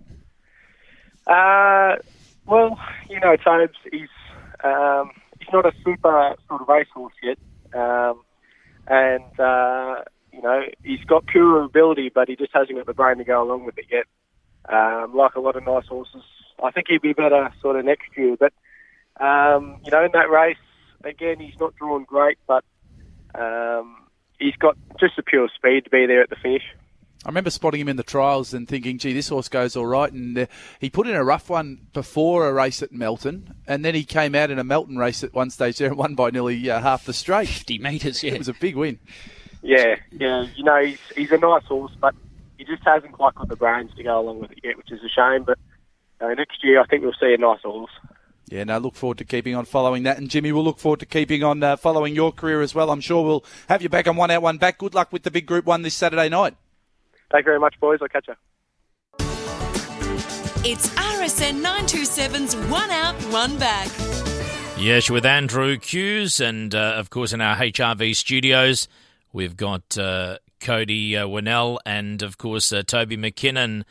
Uh, 1.29 1.97
well, 2.47 2.81
you 3.09 3.21
know, 3.21 3.37
Tobes, 3.37 3.77
he's 3.93 4.09
um, 4.65 5.11
he's 5.15 5.28
not 5.53 5.67
a 5.67 5.73
super 5.85 6.35
sort 6.49 6.63
of 6.63 6.69
racehorse 6.69 7.15
yet. 7.23 7.39
Um, 7.75 8.23
and 8.87 9.39
uh, 9.39 10.03
you 10.33 10.43
know 10.43 10.63
he's 10.83 11.05
got 11.07 11.27
pure 11.27 11.63
ability, 11.63 12.11
but 12.15 12.29
he 12.29 12.37
just 12.37 12.53
hasn't 12.55 12.77
got 12.77 12.87
the 12.87 12.95
brain 12.95 13.19
to 13.19 13.25
go 13.25 13.43
along 13.43 13.65
with 13.65 13.79
it 13.79 13.87
yet. 13.91 14.07
Um, 14.69 15.15
like 15.15 15.35
a 15.35 15.41
lot 15.41 15.57
of 15.57 15.65
nice 15.65 15.87
horses, 15.87 16.23
I 16.63 16.71
think 16.71 16.89
he'd 16.89 17.03
be 17.03 17.13
better 17.13 17.51
sort 17.63 17.77
of 17.77 17.85
next 17.85 18.09
year. 18.17 18.37
But 18.39 18.53
um, 19.23 19.79
you 19.85 19.91
know, 19.91 20.05
in 20.05 20.13
that 20.13 20.31
race, 20.31 20.57
again, 21.05 21.39
he's 21.41 21.59
not 21.61 21.75
drawn 21.77 22.05
great, 22.05 22.39
but 22.47 22.65
um, 23.35 23.97
he's 24.39 24.57
got 24.57 24.77
just 24.99 25.17
the 25.17 25.23
pure 25.23 25.49
speed 25.55 25.85
to 25.85 25.91
be 25.91 26.07
there 26.07 26.23
at 26.23 26.31
the 26.31 26.37
finish. 26.43 26.65
I 27.29 27.31
remember 27.31 27.51
spotting 27.51 27.83
him 27.83 27.91
in 27.91 27.97
the 27.97 28.03
trials 28.03 28.55
and 28.55 28.67
thinking, 28.67 28.97
gee, 28.97 29.13
this 29.13 29.29
horse 29.29 29.51
goes 29.51 29.77
all 29.77 29.85
right. 29.85 30.11
And 30.11 30.39
uh, 30.39 30.47
he 30.81 30.89
put 30.89 31.07
in 31.07 31.15
a 31.15 31.23
rough 31.23 31.51
one 31.51 31.87
before 31.93 32.49
a 32.49 32.55
race 32.55 32.83
at 32.83 32.91
Melton, 32.91 33.55
and 33.67 33.85
then 33.85 33.95
he 33.95 34.03
came 34.05 34.35
out 34.35 34.51
in 34.51 34.59
a 34.59 34.65
Melton 34.65 34.97
race 34.97 35.23
at 35.23 35.35
one 35.35 35.51
stage 35.51 35.77
there 35.77 35.89
and 35.89 35.99
won 35.99 36.15
by 36.15 36.31
nearly 36.31 36.71
uh, 36.71 36.81
half 36.81 37.05
the 37.05 37.13
straight. 37.13 37.49
50 37.49 37.81
metres, 37.81 38.23
yeah. 38.23 38.33
It 38.33 38.39
was 38.39 38.49
a 38.49 38.55
big 38.55 38.77
win. 38.77 38.99
Yeah, 39.61 39.97
yeah. 40.11 40.47
You 40.57 40.65
know, 40.65 40.83
he's, 40.83 40.99
he's 41.15 41.31
a 41.31 41.37
nice 41.37 41.65
horse, 41.65 41.93
but 42.01 42.15
he 42.57 42.65
just 42.65 42.83
hasn't 42.83 43.13
quite 43.13 43.35
got 43.35 43.49
the 43.49 43.57
brains 43.57 43.91
to 43.97 44.03
go 44.03 44.19
along 44.19 44.41
with 44.41 44.53
it 44.53 44.61
yet, 44.65 44.79
which 44.79 44.91
is 44.91 45.01
a 45.05 45.09
shame. 45.11 45.45
But 45.45 45.59
uh, 46.23 46.33
next 46.33 46.65
year, 46.65 46.81
I 46.81 46.87
think 46.87 47.03
we'll 47.03 47.13
see 47.21 47.35
a 47.35 47.37
nice 47.37 47.61
horse. 47.61 47.93
Yeah, 48.51 48.65
no, 48.65 48.79
look 48.79 48.95
forward 48.95 49.19
to 49.19 49.27
keeping 49.27 49.55
on 49.55 49.67
following 49.67 50.05
that. 50.05 50.17
And 50.17 50.31
Jimmy, 50.31 50.51
we'll 50.51 50.65
look 50.65 50.79
forward 50.79 51.01
to 51.01 51.07
keeping 51.07 51.45
on 51.45 51.63
uh, 51.63 51.77
following 51.77 52.15
your 52.15 52.33
career 52.33 52.63
as 52.63 52.75
well. 52.75 52.91
I'm 52.91 53.03
sure 53.03 53.23
we'll 53.23 53.45
have 53.69 53.83
you 53.83 53.91
back 53.91 54.09
on 54.09 54.17
One 54.17 54.31
Out, 54.31 54.41
One 54.41 54.57
Back. 54.57 54.79
Good 54.79 54.95
luck 54.95 55.13
with 55.13 55.25
the 55.25 55.31
big 55.31 55.45
group 55.45 55.67
one 55.67 55.83
this 55.83 55.93
Saturday 55.93 56.31
night. 56.31 56.57
Thank 57.31 57.45
you 57.45 57.51
very 57.51 57.61
much, 57.61 57.79
boys. 57.81 57.99
I'll 58.01 58.09
catch 58.09 58.29
you. 58.29 58.35
It's 60.65 60.89
RSN 60.91 61.63
927's 61.63 62.57
One 62.71 62.91
Out, 62.91 63.15
One 63.33 63.59
Back. 63.59 63.89
Yes, 64.77 65.11
with 65.11 65.27
Andrew 65.27 65.79
Hughes, 65.79 66.41
and 66.41 66.75
uh, 66.75 66.95
of 66.97 67.11
course 67.11 67.33
in 67.33 67.41
our 67.41 67.57
HRV 67.57 68.15
studios, 68.17 68.89
we've 69.33 69.57
got 69.57 69.99
uh, 69.99 70.39
Cody 70.61 71.17
uh, 71.17 71.27
Winnell 71.27 71.79
and 71.85 72.23
of 72.23 72.39
course 72.39 72.73
uh, 72.73 72.83
Toby 72.83 73.17
McKinnon. 73.17 73.85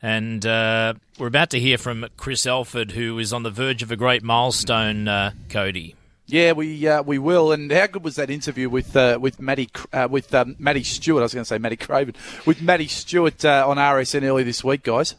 And 0.00 0.44
uh, 0.44 0.94
we're 1.18 1.28
about 1.28 1.50
to 1.50 1.60
hear 1.60 1.78
from 1.78 2.06
Chris 2.16 2.44
Elford, 2.44 2.92
who 2.92 3.18
is 3.18 3.32
on 3.32 3.44
the 3.44 3.50
verge 3.50 3.82
of 3.82 3.92
a 3.92 3.96
great 3.96 4.24
milestone, 4.24 5.06
uh, 5.06 5.30
Cody. 5.48 5.94
Yeah, 6.32 6.52
we 6.52 6.88
uh, 6.88 7.02
we 7.02 7.18
will. 7.18 7.52
And 7.52 7.70
how 7.70 7.86
good 7.88 8.02
was 8.02 8.16
that 8.16 8.30
interview 8.30 8.70
with 8.70 8.96
uh, 8.96 9.18
with 9.20 9.38
Maddie 9.38 9.68
uh, 9.92 10.08
with 10.10 10.34
um, 10.34 10.56
Maddie 10.58 10.82
Stewart? 10.82 11.20
I 11.20 11.24
was 11.24 11.34
going 11.34 11.42
to 11.42 11.46
say 11.46 11.58
Maddie 11.58 11.76
Craven 11.76 12.14
with 12.46 12.62
Maddie 12.62 12.88
Stewart 12.88 13.44
uh, 13.44 13.66
on 13.68 13.76
RSN 13.76 14.22
early 14.22 14.42
this 14.42 14.64
week, 14.64 14.82
guys. 14.82 15.14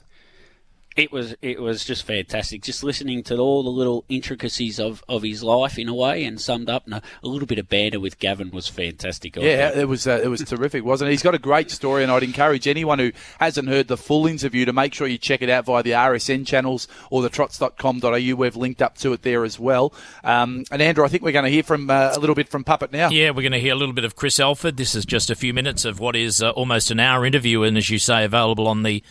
It 0.95 1.12
was 1.12 1.36
it 1.41 1.62
was 1.62 1.84
just 1.86 2.06
fantastic. 2.06 2.62
Just 2.62 2.84
listening 2.84 3.23
to 3.23 3.38
all 3.38 3.63
the 3.63 3.69
little 3.69 4.06
intricacies 4.10 4.79
of, 4.79 5.03
of 5.10 5.23
his 5.23 5.43
life 5.43 5.77
in 5.77 5.89
a 5.89 5.93
way, 5.93 6.23
and 6.23 6.39
summed 6.39 6.69
up. 6.69 6.86
And 6.86 6.95
a, 6.95 7.01
a 7.23 7.27
little 7.27 7.47
bit 7.47 7.60
of 7.60 7.69
banter 7.69 7.99
with 7.99 8.19
Gavin 8.19 8.51
was 8.51 8.67
fantastic. 8.67 9.36
Yeah, 9.36 9.71
it 9.75 9.88
was 9.88 10.08
uh, 10.08 10.21
it 10.23 10.27
was 10.27 10.41
terrific, 10.41 10.84
wasn't 10.84 11.10
it? 11.10 11.12
He's 11.12 11.23
got 11.23 11.36
a 11.36 11.39
great 11.39 11.71
story, 11.71 12.03
and 12.03 12.12
I'd 12.12 12.23
encourage 12.23 12.67
anyone 12.67 12.99
who 12.99 13.12
hasn't 13.39 13.67
heard 13.69 13.88
the 13.88 13.97
full 13.97 14.27
interview 14.27 14.65
to 14.65 14.73
make 14.73 14.93
sure 14.93 15.08
you 15.08 15.17
check 15.17 15.41
it 15.41 15.49
out 15.49 15.65
via 15.65 15.84
the 15.84 15.91
RSN 15.91 16.45
channels 16.45 16.88
or 17.10 17.21
the 17.21 17.29
trots.com.au. 17.29 18.36
We've 18.36 18.56
linked 18.56 18.82
up 18.82 18.97
to 18.99 19.13
it 19.13 19.23
there 19.23 19.43
as 19.43 19.60
well. 19.60 19.93
Um, 20.23 20.65
and 20.71 20.82
Andrew, 20.82 21.06
I 21.06 21.08
think 21.08 21.23
we're 21.23 21.32
going 21.32 21.45
to 21.45 21.51
hear 21.51 21.63
from 21.63 21.89
uh, 21.89 22.13
a 22.15 22.19
little 22.19 22.36
bit 22.36 22.49
from 22.49 22.63
Puppet 22.63 22.91
now. 22.91 23.10
Yeah, 23.10 23.32
we're 23.32 23.41
going 23.41 23.53
to 23.53 23.60
hear 23.60 23.73
a 23.73 23.77
little 23.77 23.93
bit 23.93 24.06
of 24.06 24.15
Chris 24.15 24.39
Elford. 24.39 24.77
This 24.77 24.95
is 24.95 25.06
just 25.06 25.29
a 25.29 25.36
few 25.36 25.53
minutes 25.53 25.86
of 25.86 25.99
what 25.99 26.15
is 26.15 26.41
uh, 26.41 26.51
almost 26.51 26.91
an 26.91 26.99
hour 26.99 27.25
interview, 27.25 27.63
and 27.63 27.77
as 27.77 27.89
you 27.89 27.99
say, 27.99 28.23
available 28.23 28.67
on 28.67 28.84
the 28.84 29.03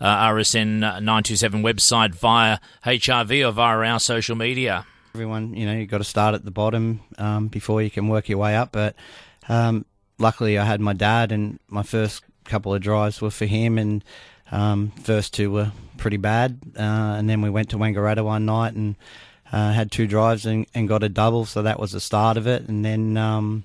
uh, 0.00 0.28
RSN 0.28 0.80
927 0.80 1.62
website 1.62 2.14
via 2.14 2.58
HRV 2.84 3.48
or 3.48 3.52
via 3.52 3.78
our 3.78 4.00
social 4.00 4.36
media. 4.36 4.86
Everyone, 5.14 5.54
you 5.54 5.66
know, 5.66 5.72
you've 5.72 5.90
got 5.90 5.98
to 5.98 6.04
start 6.04 6.34
at 6.34 6.44
the 6.44 6.50
bottom 6.50 7.00
um, 7.18 7.48
before 7.48 7.82
you 7.82 7.90
can 7.90 8.08
work 8.08 8.28
your 8.28 8.38
way 8.38 8.56
up. 8.56 8.72
But 8.72 8.94
um, 9.48 9.84
luckily, 10.18 10.58
I 10.58 10.64
had 10.64 10.80
my 10.80 10.92
dad, 10.92 11.32
and 11.32 11.58
my 11.68 11.82
first 11.82 12.22
couple 12.44 12.74
of 12.74 12.80
drives 12.80 13.20
were 13.20 13.30
for 13.30 13.46
him, 13.46 13.78
and 13.78 14.04
um, 14.52 14.92
first 15.02 15.34
two 15.34 15.50
were 15.50 15.72
pretty 15.96 16.16
bad. 16.16 16.58
Uh, 16.76 17.16
and 17.18 17.28
then 17.28 17.40
we 17.42 17.50
went 17.50 17.70
to 17.70 17.76
Wangaratta 17.76 18.24
one 18.24 18.46
night 18.46 18.74
and 18.74 18.96
uh, 19.52 19.72
had 19.72 19.90
two 19.90 20.06
drives 20.06 20.46
and, 20.46 20.66
and, 20.74 20.88
got 20.88 21.02
a 21.02 21.08
double, 21.08 21.44
so 21.44 21.62
that 21.62 21.80
was 21.80 21.92
the 21.92 22.00
start 22.00 22.36
of 22.36 22.46
it. 22.46 22.68
And 22.68 22.84
then 22.84 23.16
um, 23.16 23.64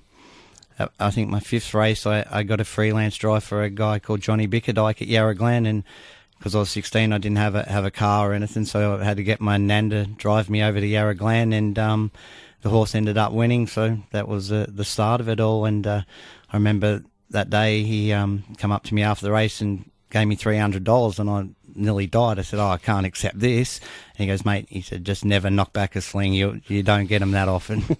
I 0.98 1.10
think 1.10 1.30
my 1.30 1.40
fifth 1.40 1.72
race, 1.74 2.06
I, 2.06 2.26
I 2.30 2.42
got 2.42 2.60
a 2.60 2.64
freelance 2.64 3.16
drive 3.16 3.44
for 3.44 3.62
a 3.62 3.70
guy 3.70 3.98
called 3.98 4.20
Johnny 4.20 4.48
Bickerdike 4.48 5.02
at 5.02 5.08
Yarra 5.08 5.34
Glen, 5.34 5.66
and 5.66 5.84
because 6.44 6.54
I 6.54 6.58
was 6.58 6.68
16, 6.72 7.10
I 7.10 7.16
didn't 7.16 7.38
have 7.38 7.54
a 7.54 7.62
have 7.62 7.86
a 7.86 7.90
car 7.90 8.30
or 8.30 8.34
anything, 8.34 8.66
so 8.66 8.98
I 8.98 9.04
had 9.04 9.16
to 9.16 9.22
get 9.22 9.40
my 9.40 9.56
nan 9.56 9.88
to 9.88 10.04
drive 10.04 10.50
me 10.50 10.62
over 10.62 10.78
to 10.78 10.86
Yarra 10.86 11.14
Glen, 11.14 11.54
and 11.54 11.78
um, 11.78 12.12
the 12.60 12.68
horse 12.68 12.94
ended 12.94 13.16
up 13.16 13.32
winning. 13.32 13.66
So 13.66 13.96
that 14.12 14.28
was 14.28 14.52
uh, 14.52 14.66
the 14.68 14.84
start 14.84 15.22
of 15.22 15.28
it 15.30 15.40
all. 15.40 15.64
And 15.64 15.86
uh, 15.86 16.02
I 16.52 16.56
remember 16.56 17.02
that 17.30 17.48
day 17.48 17.82
he 17.82 18.12
um, 18.12 18.44
come 18.58 18.72
up 18.72 18.84
to 18.84 18.94
me 18.94 19.02
after 19.02 19.24
the 19.24 19.32
race 19.32 19.62
and 19.62 19.90
gave 20.10 20.28
me 20.28 20.34
three 20.36 20.58
hundred 20.58 20.84
dollars, 20.84 21.18
and 21.18 21.30
I 21.30 21.48
nearly 21.74 22.06
died. 22.06 22.38
I 22.38 22.42
said, 22.42 22.60
"Oh, 22.60 22.68
I 22.68 22.76
can't 22.76 23.06
accept 23.06 23.40
this." 23.40 23.80
And 24.18 24.18
he 24.18 24.26
goes, 24.26 24.44
"Mate," 24.44 24.66
he 24.68 24.82
said, 24.82 25.06
"just 25.06 25.24
never 25.24 25.48
knock 25.48 25.72
back 25.72 25.96
a 25.96 26.02
sling. 26.02 26.34
You 26.34 26.60
you 26.66 26.82
don't 26.82 27.06
get 27.06 27.20
them 27.20 27.30
that 27.30 27.48
often." 27.48 27.96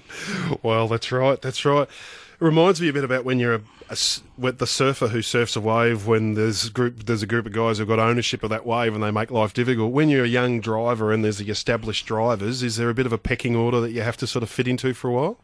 well, 0.62 0.86
that's 0.86 1.10
right. 1.10 1.40
That's 1.40 1.64
right. 1.64 1.88
Reminds 2.38 2.82
me 2.82 2.88
a 2.88 2.92
bit 2.92 3.04
about 3.04 3.24
when 3.24 3.38
you're 3.38 3.54
a, 3.54 3.62
a, 3.88 3.96
with 4.36 4.58
the 4.58 4.66
surfer 4.66 5.08
who 5.08 5.22
surfs 5.22 5.56
a 5.56 5.60
wave. 5.60 6.06
When 6.06 6.34
there's 6.34 6.68
group, 6.68 7.06
there's 7.06 7.22
a 7.22 7.26
group 7.26 7.46
of 7.46 7.52
guys 7.52 7.78
who've 7.78 7.88
got 7.88 7.98
ownership 7.98 8.42
of 8.42 8.50
that 8.50 8.66
wave, 8.66 8.94
and 8.94 9.02
they 9.02 9.10
make 9.10 9.30
life 9.30 9.54
difficult. 9.54 9.92
When 9.92 10.10
you're 10.10 10.24
a 10.24 10.28
young 10.28 10.60
driver 10.60 11.12
and 11.12 11.24
there's 11.24 11.38
the 11.38 11.48
established 11.48 12.04
drivers, 12.04 12.62
is 12.62 12.76
there 12.76 12.90
a 12.90 12.94
bit 12.94 13.06
of 13.06 13.12
a 13.12 13.18
pecking 13.18 13.56
order 13.56 13.80
that 13.80 13.92
you 13.92 14.02
have 14.02 14.18
to 14.18 14.26
sort 14.26 14.42
of 14.42 14.50
fit 14.50 14.68
into 14.68 14.92
for 14.92 15.08
a 15.08 15.12
while? 15.12 15.38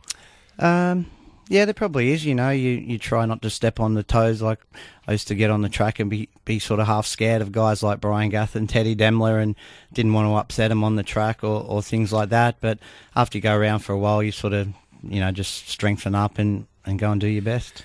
Um, 0.59 1.07
yeah, 1.48 1.64
there 1.64 1.72
probably 1.72 2.12
is. 2.12 2.26
You 2.26 2.35
know, 2.35 2.50
you, 2.50 2.72
you 2.72 2.98
try 2.98 3.24
not 3.24 3.40
to 3.40 3.48
step 3.48 3.81
on 3.81 3.94
the 3.94 4.02
toes. 4.02 4.42
Like 4.42 4.61
I 5.09 5.12
used 5.12 5.28
to 5.28 5.35
get 5.35 5.50
on 5.50 5.62
the 5.62 5.70
track 5.70 5.98
and 5.98 6.11
be, 6.11 6.28
be 6.44 6.59
sort 6.59 6.78
of 6.78 6.88
half 6.88 7.07
scared 7.07 7.40
of 7.40 7.52
guys 7.52 7.83
like 7.83 8.02
Brian 8.02 8.28
Gath 8.28 8.55
and 8.55 8.68
Teddy 8.68 8.94
Demmler 8.94 9.42
and 9.42 9.57
didn't 9.94 10.12
want 10.12 10.28
to 10.28 10.35
upset 10.35 10.68
them 10.68 10.85
on 10.85 10.96
the 10.96 11.02
track 11.02 11.42
or, 11.42 11.62
or 11.62 11.83
things 11.83 12.12
like 12.12 12.28
that. 12.28 12.57
But 12.61 12.81
after 13.16 13.38
you 13.38 13.42
go 13.42 13.57
around 13.57 13.78
for 13.78 13.94
a 13.94 13.98
while, 13.98 14.22
you 14.22 14.31
sort 14.31 14.52
of, 14.52 14.68
you 15.02 15.20
know, 15.20 15.33
just 15.33 15.70
strengthen 15.70 16.14
up 16.14 16.38
and, 16.38 16.66
and 16.85 16.99
go 16.99 17.11
and 17.11 17.21
do 17.21 17.27
your 17.27 17.42
best. 17.42 17.83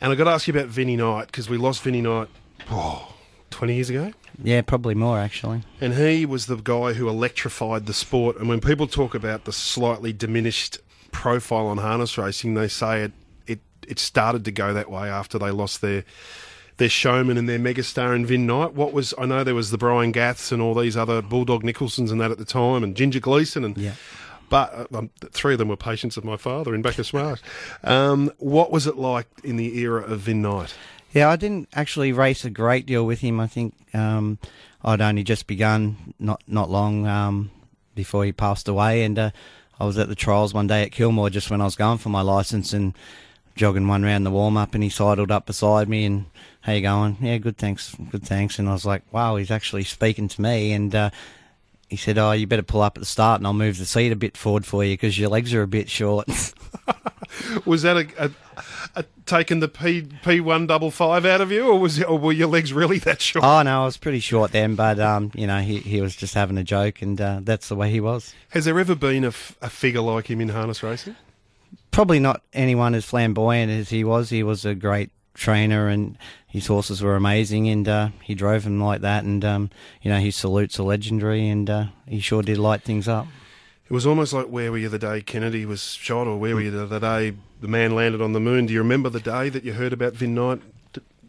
And 0.00 0.10
I've 0.10 0.18
got 0.18 0.24
to 0.24 0.30
ask 0.30 0.48
you 0.48 0.54
about 0.54 0.66
Vinny 0.66 0.96
Knight 0.96 1.26
because 1.26 1.48
we 1.48 1.56
lost 1.56 1.82
Vinny 1.82 2.00
Knight 2.00 2.28
oh, 2.70 3.14
20 3.50 3.74
years 3.74 3.90
ago. 3.90 4.12
Yeah, 4.42 4.62
probably 4.62 4.94
more 4.94 5.18
actually. 5.18 5.62
And 5.80 5.94
he 5.94 6.26
was 6.26 6.46
the 6.46 6.56
guy 6.56 6.94
who 6.94 7.08
electrified 7.08 7.86
the 7.86 7.92
sport. 7.92 8.36
And 8.38 8.48
when 8.48 8.60
people 8.60 8.86
talk 8.86 9.14
about 9.14 9.44
the 9.44 9.52
slightly 9.52 10.12
diminished 10.12 10.78
profile 11.12 11.66
on 11.66 11.78
harness 11.78 12.18
racing, 12.18 12.54
they 12.54 12.68
say 12.68 13.02
it, 13.02 13.12
it, 13.46 13.60
it 13.86 13.98
started 13.98 14.44
to 14.46 14.52
go 14.52 14.72
that 14.72 14.90
way 14.90 15.08
after 15.08 15.38
they 15.38 15.50
lost 15.50 15.80
their 15.80 16.04
their 16.78 16.88
showman 16.88 17.36
and 17.36 17.48
their 17.48 17.58
megastar 17.58 18.16
in 18.16 18.24
Vin 18.26 18.46
Knight. 18.46 18.72
What 18.72 18.92
was 18.92 19.14
I 19.18 19.26
know 19.26 19.44
there 19.44 19.54
was 19.54 19.70
the 19.70 19.78
Brian 19.78 20.10
Gaths 20.10 20.50
and 20.50 20.60
all 20.60 20.74
these 20.74 20.96
other 20.96 21.22
Bulldog 21.22 21.62
Nicholsons 21.62 22.10
and 22.10 22.20
that 22.20 22.30
at 22.30 22.38
the 22.38 22.44
time, 22.44 22.82
and 22.82 22.96
Ginger 22.96 23.20
Gleeson 23.20 23.64
and. 23.64 23.76
Yeah. 23.78 23.94
But 24.52 24.94
um, 24.94 25.08
three 25.30 25.54
of 25.54 25.58
them 25.58 25.68
were 25.68 25.78
patients 25.78 26.18
of 26.18 26.24
my 26.24 26.36
father 26.36 26.74
in 26.74 26.82
Bacchus 26.82 27.14
Marsh. 27.14 27.40
Um, 27.82 28.30
what 28.36 28.70
was 28.70 28.86
it 28.86 28.98
like 28.98 29.26
in 29.42 29.56
the 29.56 29.78
era 29.78 30.02
of 30.02 30.20
Vin 30.20 30.42
Knight? 30.42 30.74
Yeah, 31.12 31.30
I 31.30 31.36
didn't 31.36 31.70
actually 31.72 32.12
race 32.12 32.44
a 32.44 32.50
great 32.50 32.84
deal 32.84 33.06
with 33.06 33.20
him. 33.20 33.40
I 33.40 33.46
think 33.46 33.72
um, 33.94 34.38
I'd 34.84 35.00
only 35.00 35.22
just 35.22 35.46
begun 35.46 36.12
not 36.18 36.42
not 36.46 36.68
long 36.68 37.06
um, 37.06 37.50
before 37.94 38.26
he 38.26 38.32
passed 38.32 38.68
away, 38.68 39.04
and 39.04 39.18
uh, 39.18 39.30
I 39.80 39.86
was 39.86 39.96
at 39.96 40.10
the 40.10 40.14
trials 40.14 40.52
one 40.52 40.66
day 40.66 40.82
at 40.82 40.92
Kilmore 40.92 41.30
just 41.30 41.50
when 41.50 41.62
I 41.62 41.64
was 41.64 41.74
going 41.74 41.96
for 41.96 42.10
my 42.10 42.20
license 42.20 42.74
and 42.74 42.92
jogging 43.56 43.88
one 43.88 44.02
round 44.02 44.26
the 44.26 44.30
warm 44.30 44.58
up, 44.58 44.74
and 44.74 44.84
he 44.84 44.90
sidled 44.90 45.30
up 45.30 45.46
beside 45.46 45.88
me 45.88 46.04
and 46.04 46.26
how 46.60 46.74
you 46.74 46.82
going? 46.82 47.16
Yeah, 47.22 47.38
good, 47.38 47.56
thanks, 47.56 47.96
good, 48.10 48.24
thanks. 48.24 48.58
And 48.58 48.68
I 48.68 48.72
was 48.72 48.84
like, 48.84 49.02
wow, 49.12 49.36
he's 49.36 49.50
actually 49.50 49.84
speaking 49.84 50.28
to 50.28 50.42
me, 50.42 50.72
and. 50.72 50.94
Uh, 50.94 51.10
he 51.92 51.98
said, 51.98 52.16
"Oh, 52.16 52.32
you 52.32 52.46
better 52.46 52.62
pull 52.62 52.80
up 52.80 52.96
at 52.96 53.00
the 53.00 53.06
start, 53.06 53.38
and 53.38 53.46
I'll 53.46 53.52
move 53.52 53.76
the 53.76 53.84
seat 53.84 54.12
a 54.12 54.16
bit 54.16 54.34
forward 54.34 54.64
for 54.64 54.82
you 54.82 54.94
because 54.94 55.18
your 55.18 55.28
legs 55.28 55.52
are 55.52 55.60
a 55.60 55.68
bit 55.68 55.90
short." 55.90 56.26
was 57.66 57.82
that 57.82 57.98
a, 57.98 58.24
a, 58.24 58.30
a 58.96 59.04
taking 59.26 59.60
the 59.60 59.68
P 59.68 60.08
P 60.24 60.40
one 60.40 60.66
double 60.66 60.90
five 60.90 61.26
out 61.26 61.42
of 61.42 61.52
you, 61.52 61.68
or 61.68 61.78
was 61.78 62.02
or 62.02 62.18
were 62.18 62.32
your 62.32 62.48
legs 62.48 62.72
really 62.72 62.98
that 63.00 63.20
short? 63.20 63.44
Oh 63.44 63.60
no, 63.60 63.82
I 63.82 63.84
was 63.84 63.98
pretty 63.98 64.20
short 64.20 64.52
then, 64.52 64.74
but 64.74 64.98
um, 64.98 65.30
you 65.34 65.46
know, 65.46 65.60
he 65.60 65.80
he 65.80 66.00
was 66.00 66.16
just 66.16 66.32
having 66.32 66.56
a 66.56 66.64
joke, 66.64 67.02
and 67.02 67.20
uh, 67.20 67.40
that's 67.42 67.68
the 67.68 67.76
way 67.76 67.90
he 67.90 68.00
was. 68.00 68.32
Has 68.48 68.64
there 68.64 68.78
ever 68.80 68.94
been 68.94 69.24
a, 69.24 69.28
f- 69.28 69.54
a 69.60 69.68
figure 69.68 70.00
like 70.00 70.30
him 70.30 70.40
in 70.40 70.48
harness 70.48 70.82
racing? 70.82 71.14
Probably 71.90 72.20
not 72.20 72.42
anyone 72.54 72.94
as 72.94 73.04
flamboyant 73.04 73.70
as 73.70 73.90
he 73.90 74.02
was. 74.02 74.30
He 74.30 74.42
was 74.42 74.64
a 74.64 74.74
great 74.74 75.10
trainer 75.34 75.88
and 75.88 76.16
his 76.46 76.66
horses 76.66 77.02
were 77.02 77.16
amazing 77.16 77.68
and 77.68 77.88
uh, 77.88 78.08
he 78.22 78.34
drove 78.34 78.64
them 78.64 78.80
like 78.80 79.00
that 79.00 79.24
and 79.24 79.44
um, 79.44 79.70
you 80.02 80.10
know 80.10 80.18
his 80.18 80.36
salutes 80.36 80.78
are 80.78 80.84
legendary 80.84 81.48
and 81.48 81.70
uh, 81.70 81.86
he 82.06 82.20
sure 82.20 82.42
did 82.42 82.58
light 82.58 82.82
things 82.82 83.08
up. 83.08 83.26
It 83.88 83.92
was 83.92 84.06
almost 84.06 84.32
like 84.32 84.46
where 84.46 84.70
were 84.70 84.78
you 84.78 84.88
the 84.88 84.98
day 84.98 85.20
Kennedy 85.20 85.66
was 85.66 85.82
shot 85.82 86.26
or 86.26 86.38
where 86.38 86.54
were 86.54 86.60
you 86.60 86.70
the 86.70 86.98
day 86.98 87.34
the 87.60 87.68
man 87.68 87.94
landed 87.94 88.20
on 88.20 88.32
the 88.32 88.40
moon. 88.40 88.66
Do 88.66 88.72
you 88.72 88.80
remember 88.80 89.08
the 89.08 89.20
day 89.20 89.48
that 89.48 89.64
you 89.64 89.72
heard 89.72 89.92
about 89.92 90.14
Vin 90.14 90.34
Knight, 90.34 90.60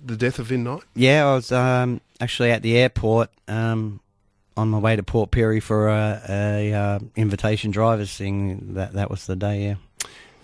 the 0.04 0.18
death 0.18 0.40
of 0.40 0.48
Vin 0.48 0.64
Knight? 0.64 0.82
Yeah, 0.96 1.28
I 1.28 1.36
was 1.36 1.52
um, 1.52 2.02
actually 2.20 2.52
at 2.52 2.64
the 2.64 2.76
airport 2.76 3.30
um, 3.48 4.02
on 4.58 4.70
my 4.70 4.80
way 4.80 4.96
to 4.96 5.04
Port 5.04 5.32
Pirie 5.32 5.62
for 5.62 5.88
a, 5.88 6.22
a 6.28 6.74
uh, 6.74 7.00
invitation 7.16 7.72
drivers 7.72 8.16
thing. 8.16 8.74
That 8.74 8.94
that 8.94 9.10
was 9.10 9.28
the 9.28 9.36
day, 9.36 9.64
yeah. 9.64 9.76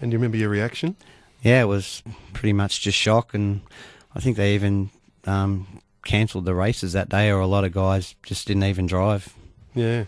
And 0.01 0.11
do 0.11 0.15
you 0.15 0.19
remember 0.19 0.37
your 0.37 0.49
reaction? 0.49 0.95
Yeah, 1.41 1.61
it 1.61 1.67
was 1.67 2.03
pretty 2.33 2.53
much 2.53 2.81
just 2.81 2.97
shock, 2.97 3.33
and 3.33 3.61
I 4.15 4.19
think 4.19 4.37
they 4.37 4.55
even 4.55 4.89
um, 5.25 5.81
cancelled 6.03 6.45
the 6.45 6.55
races 6.55 6.93
that 6.93 7.09
day, 7.09 7.29
or 7.29 7.39
a 7.39 7.47
lot 7.47 7.63
of 7.63 7.71
guys 7.71 8.15
just 8.23 8.47
didn't 8.47 8.63
even 8.63 8.87
drive. 8.87 9.33
Yeah. 9.73 10.05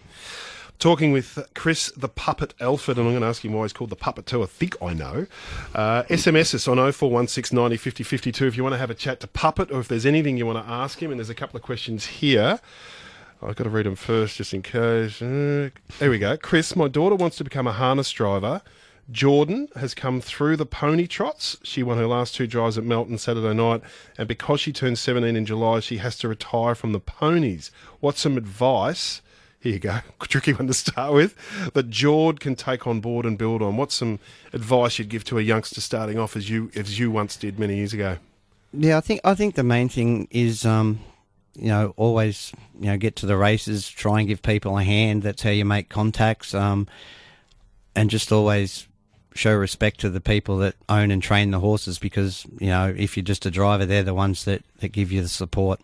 Talking 0.79 1.11
with 1.11 1.37
Chris 1.53 1.91
the 1.95 2.09
Puppet 2.09 2.55
Elford, 2.59 2.97
and 2.97 3.05
I'm 3.05 3.13
going 3.13 3.21
to 3.21 3.27
ask 3.27 3.45
him 3.45 3.53
why 3.53 3.61
he's 3.63 3.73
called 3.73 3.91
the 3.91 3.95
Puppet 3.95 4.25
too. 4.25 4.41
I 4.41 4.47
think 4.47 4.75
I 4.81 4.93
know. 4.93 5.27
Uh, 5.75 6.03
SMS 6.03 6.55
us 6.55 6.67
on 6.67 6.77
0416 6.77 7.55
90 7.55 7.77
50 7.77 8.03
52 8.03 8.47
if 8.47 8.57
you 8.57 8.63
want 8.63 8.73
to 8.73 8.79
have 8.79 8.89
a 8.89 8.95
chat 8.95 9.19
to 9.19 9.27
Puppet 9.27 9.71
or 9.71 9.79
if 9.79 9.87
there's 9.87 10.07
anything 10.07 10.37
you 10.37 10.47
want 10.47 10.65
to 10.65 10.71
ask 10.71 10.99
him. 11.01 11.11
And 11.11 11.19
there's 11.19 11.29
a 11.29 11.35
couple 11.35 11.55
of 11.55 11.61
questions 11.61 12.07
here. 12.07 12.59
I've 13.43 13.55
got 13.55 13.65
to 13.65 13.69
read 13.69 13.85
them 13.85 13.95
first 13.95 14.37
just 14.37 14.55
in 14.55 14.63
case. 14.63 15.21
Uh, 15.21 15.69
there 15.99 16.09
we 16.09 16.17
go. 16.17 16.35
Chris, 16.35 16.75
my 16.75 16.87
daughter 16.87 17.15
wants 17.15 17.37
to 17.37 17.43
become 17.43 17.67
a 17.67 17.73
harness 17.73 18.11
driver. 18.11 18.63
Jordan 19.11 19.67
has 19.75 19.93
come 19.93 20.21
through 20.21 20.55
the 20.57 20.65
pony 20.65 21.07
trots. 21.07 21.57
She 21.63 21.83
won 21.83 21.97
her 21.97 22.07
last 22.07 22.35
two 22.35 22.47
drives 22.47 22.77
at 22.77 22.83
Melton 22.83 23.17
Saturday 23.17 23.53
night, 23.53 23.81
and 24.17 24.27
because 24.27 24.61
she 24.61 24.71
turns 24.71 24.99
17 24.99 25.35
in 25.35 25.45
July, 25.45 25.79
she 25.81 25.97
has 25.97 26.17
to 26.19 26.27
retire 26.27 26.75
from 26.75 26.93
the 26.93 26.99
ponies. 26.99 27.71
What's 27.99 28.21
some 28.21 28.37
advice? 28.37 29.21
Here 29.59 29.73
you 29.73 29.79
go, 29.79 29.99
tricky 30.21 30.53
one 30.53 30.67
to 30.67 30.73
start 30.73 31.13
with. 31.13 31.35
That 31.73 31.89
Jord 31.89 32.39
can 32.39 32.55
take 32.55 32.87
on 32.87 32.99
board 32.99 33.25
and 33.25 33.37
build 33.37 33.61
on. 33.61 33.77
What's 33.77 33.95
some 33.95 34.19
advice 34.53 34.97
you'd 34.97 35.09
give 35.09 35.23
to 35.25 35.37
a 35.37 35.41
youngster 35.41 35.81
starting 35.81 36.17
off 36.17 36.35
as 36.35 36.49
you 36.49 36.71
as 36.75 36.97
you 36.97 37.11
once 37.11 37.35
did 37.35 37.59
many 37.59 37.75
years 37.77 37.93
ago? 37.93 38.17
Yeah, 38.73 38.97
I 38.97 39.01
think 39.01 39.21
I 39.23 39.35
think 39.35 39.55
the 39.55 39.63
main 39.63 39.89
thing 39.89 40.27
is 40.31 40.65
um, 40.65 40.99
you 41.53 41.67
know 41.67 41.93
always 41.97 42.53
you 42.79 42.87
know 42.87 42.97
get 42.97 43.17
to 43.17 43.25
the 43.25 43.37
races, 43.37 43.87
try 43.89 44.19
and 44.19 44.27
give 44.27 44.41
people 44.41 44.77
a 44.77 44.83
hand. 44.83 45.21
That's 45.23 45.43
how 45.43 45.49
you 45.51 45.65
make 45.65 45.89
contacts, 45.89 46.55
um, 46.55 46.87
and 47.93 48.09
just 48.09 48.31
always 48.31 48.87
show 49.33 49.55
respect 49.55 49.99
to 50.01 50.09
the 50.09 50.21
people 50.21 50.57
that 50.57 50.75
own 50.89 51.11
and 51.11 51.21
train 51.21 51.51
the 51.51 51.59
horses 51.59 51.99
because, 51.99 52.45
you 52.59 52.67
know, 52.67 52.93
if 52.95 53.15
you're 53.15 53.23
just 53.23 53.45
a 53.45 53.51
driver, 53.51 53.85
they're 53.85 54.03
the 54.03 54.13
ones 54.13 54.45
that, 54.45 54.63
that 54.79 54.91
give 54.91 55.11
you 55.11 55.21
the 55.21 55.29
support. 55.29 55.79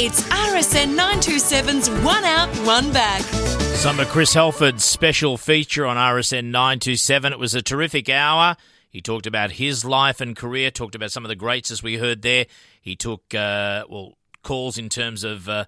It's 0.00 0.22
RSN 0.28 0.96
927's 0.96 1.90
One 2.04 2.24
Out, 2.24 2.48
One 2.64 2.92
Back. 2.92 3.22
Some 3.22 3.98
of 3.98 4.08
Chris 4.08 4.36
Elford's 4.36 4.84
special 4.84 5.36
feature 5.36 5.86
on 5.86 5.96
RSN 5.96 6.46
927. 6.46 7.32
It 7.32 7.38
was 7.38 7.54
a 7.54 7.62
terrific 7.62 8.08
hour. 8.08 8.56
He 8.90 9.00
talked 9.00 9.26
about 9.26 9.52
his 9.52 9.84
life 9.84 10.20
and 10.20 10.36
career, 10.36 10.70
talked 10.70 10.94
about 10.94 11.10
some 11.12 11.24
of 11.24 11.28
the 11.28 11.36
greats 11.36 11.70
as 11.70 11.82
we 11.82 11.96
heard 11.96 12.22
there. 12.22 12.46
He 12.80 12.96
took, 12.96 13.34
uh, 13.34 13.84
well, 13.88 14.14
calls 14.42 14.78
in 14.78 14.88
terms 14.88 15.24
of. 15.24 15.48
Uh, 15.48 15.64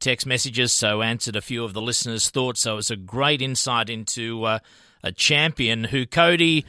text 0.00 0.26
messages, 0.26 0.70
so 0.72 1.02
answered 1.02 1.36
a 1.36 1.40
few 1.40 1.64
of 1.64 1.72
the 1.72 1.80
listeners' 1.80 2.28
thoughts. 2.28 2.60
So 2.60 2.76
it's 2.78 2.90
a 2.90 2.96
great 2.96 3.40
insight 3.40 3.88
into 3.88 4.44
uh, 4.44 4.58
a 5.04 5.12
champion 5.12 5.84
who 5.84 6.06
Cody 6.06 6.64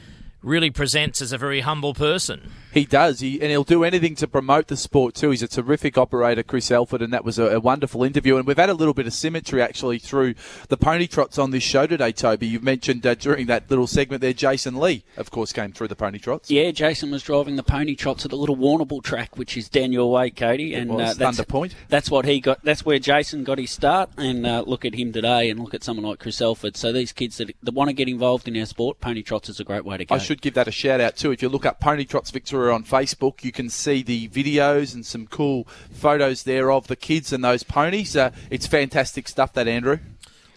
really 0.46 0.70
presents 0.70 1.20
as 1.20 1.32
a 1.32 1.38
very 1.38 1.60
humble 1.60 1.92
person. 1.92 2.52
He 2.72 2.84
does, 2.84 3.20
he, 3.20 3.40
and 3.40 3.50
he'll 3.50 3.64
do 3.64 3.84
anything 3.84 4.14
to 4.16 4.28
promote 4.28 4.68
the 4.68 4.76
sport 4.76 5.14
too. 5.14 5.30
He's 5.30 5.42
a 5.42 5.48
terrific 5.48 5.96
operator, 5.96 6.42
Chris 6.42 6.70
Elford, 6.70 7.00
and 7.00 7.12
that 7.12 7.24
was 7.24 7.38
a, 7.38 7.56
a, 7.56 7.60
wonderful 7.60 8.04
interview. 8.04 8.36
And 8.36 8.46
we've 8.46 8.58
had 8.58 8.68
a 8.68 8.74
little 8.74 8.92
bit 8.92 9.06
of 9.06 9.14
symmetry 9.14 9.62
actually 9.62 9.98
through 9.98 10.34
the 10.68 10.76
pony 10.76 11.06
trots 11.06 11.38
on 11.38 11.52
this 11.52 11.62
show 11.62 11.86
today, 11.86 12.12
Toby. 12.12 12.46
You 12.46 12.60
mentioned 12.60 13.06
uh, 13.06 13.14
during 13.14 13.46
that 13.46 13.70
little 13.70 13.86
segment 13.86 14.20
there, 14.20 14.34
Jason 14.34 14.76
Lee, 14.76 15.04
of 15.16 15.30
course, 15.30 15.54
came 15.54 15.72
through 15.72 15.88
the 15.88 15.96
pony 15.96 16.18
trots. 16.18 16.50
Yeah, 16.50 16.70
Jason 16.70 17.10
was 17.10 17.22
driving 17.22 17.56
the 17.56 17.62
pony 17.62 17.96
trots 17.96 18.26
at 18.26 18.30
the 18.30 18.36
little 18.36 18.58
Warrnambool 18.58 19.02
track, 19.02 19.38
which 19.38 19.56
is 19.56 19.70
down 19.70 19.90
your 19.90 20.12
way, 20.12 20.28
Cody, 20.28 20.74
and 20.74 20.90
uh, 20.90 20.96
that's 20.96 21.18
Thunder 21.18 21.44
Point. 21.44 21.74
That's 21.88 22.10
what 22.10 22.26
he 22.26 22.40
got. 22.40 22.62
That's 22.62 22.84
where 22.84 22.98
Jason 22.98 23.42
got 23.42 23.58
his 23.58 23.70
start. 23.70 24.10
And 24.18 24.46
uh, 24.46 24.64
look 24.66 24.84
at 24.84 24.94
him 24.94 25.14
today, 25.14 25.48
and 25.48 25.60
look 25.60 25.72
at 25.72 25.82
someone 25.82 26.04
like 26.04 26.18
Chris 26.18 26.42
Elford. 26.42 26.76
So 26.76 26.92
these 26.92 27.12
kids 27.12 27.38
that, 27.38 27.50
that 27.62 27.72
want 27.72 27.88
to 27.88 27.94
get 27.94 28.06
involved 28.06 28.46
in 28.46 28.56
our 28.58 28.66
sport, 28.66 29.00
pony 29.00 29.22
trots 29.22 29.48
is 29.48 29.58
a 29.60 29.64
great 29.64 29.86
way 29.86 29.96
to 29.96 30.04
go. 30.04 30.14
Should 30.36 30.42
give 30.42 30.54
that 30.54 30.68
a 30.68 30.70
shout 30.70 31.00
out 31.00 31.16
too. 31.16 31.32
If 31.32 31.40
you 31.40 31.48
look 31.48 31.64
up 31.64 31.80
Pony 31.80 32.04
Trots 32.04 32.30
Victoria 32.30 32.74
on 32.74 32.84
Facebook 32.84 33.42
you 33.42 33.52
can 33.52 33.70
see 33.70 34.02
the 34.02 34.28
videos 34.28 34.94
and 34.94 35.06
some 35.06 35.26
cool 35.26 35.66
photos 35.90 36.42
there 36.42 36.70
of 36.70 36.88
the 36.88 36.96
kids 36.96 37.32
and 37.32 37.42
those 37.42 37.62
ponies. 37.62 38.14
Uh, 38.14 38.32
it's 38.50 38.66
fantastic 38.66 39.28
stuff, 39.28 39.54
that 39.54 39.66
Andrew. 39.66 39.98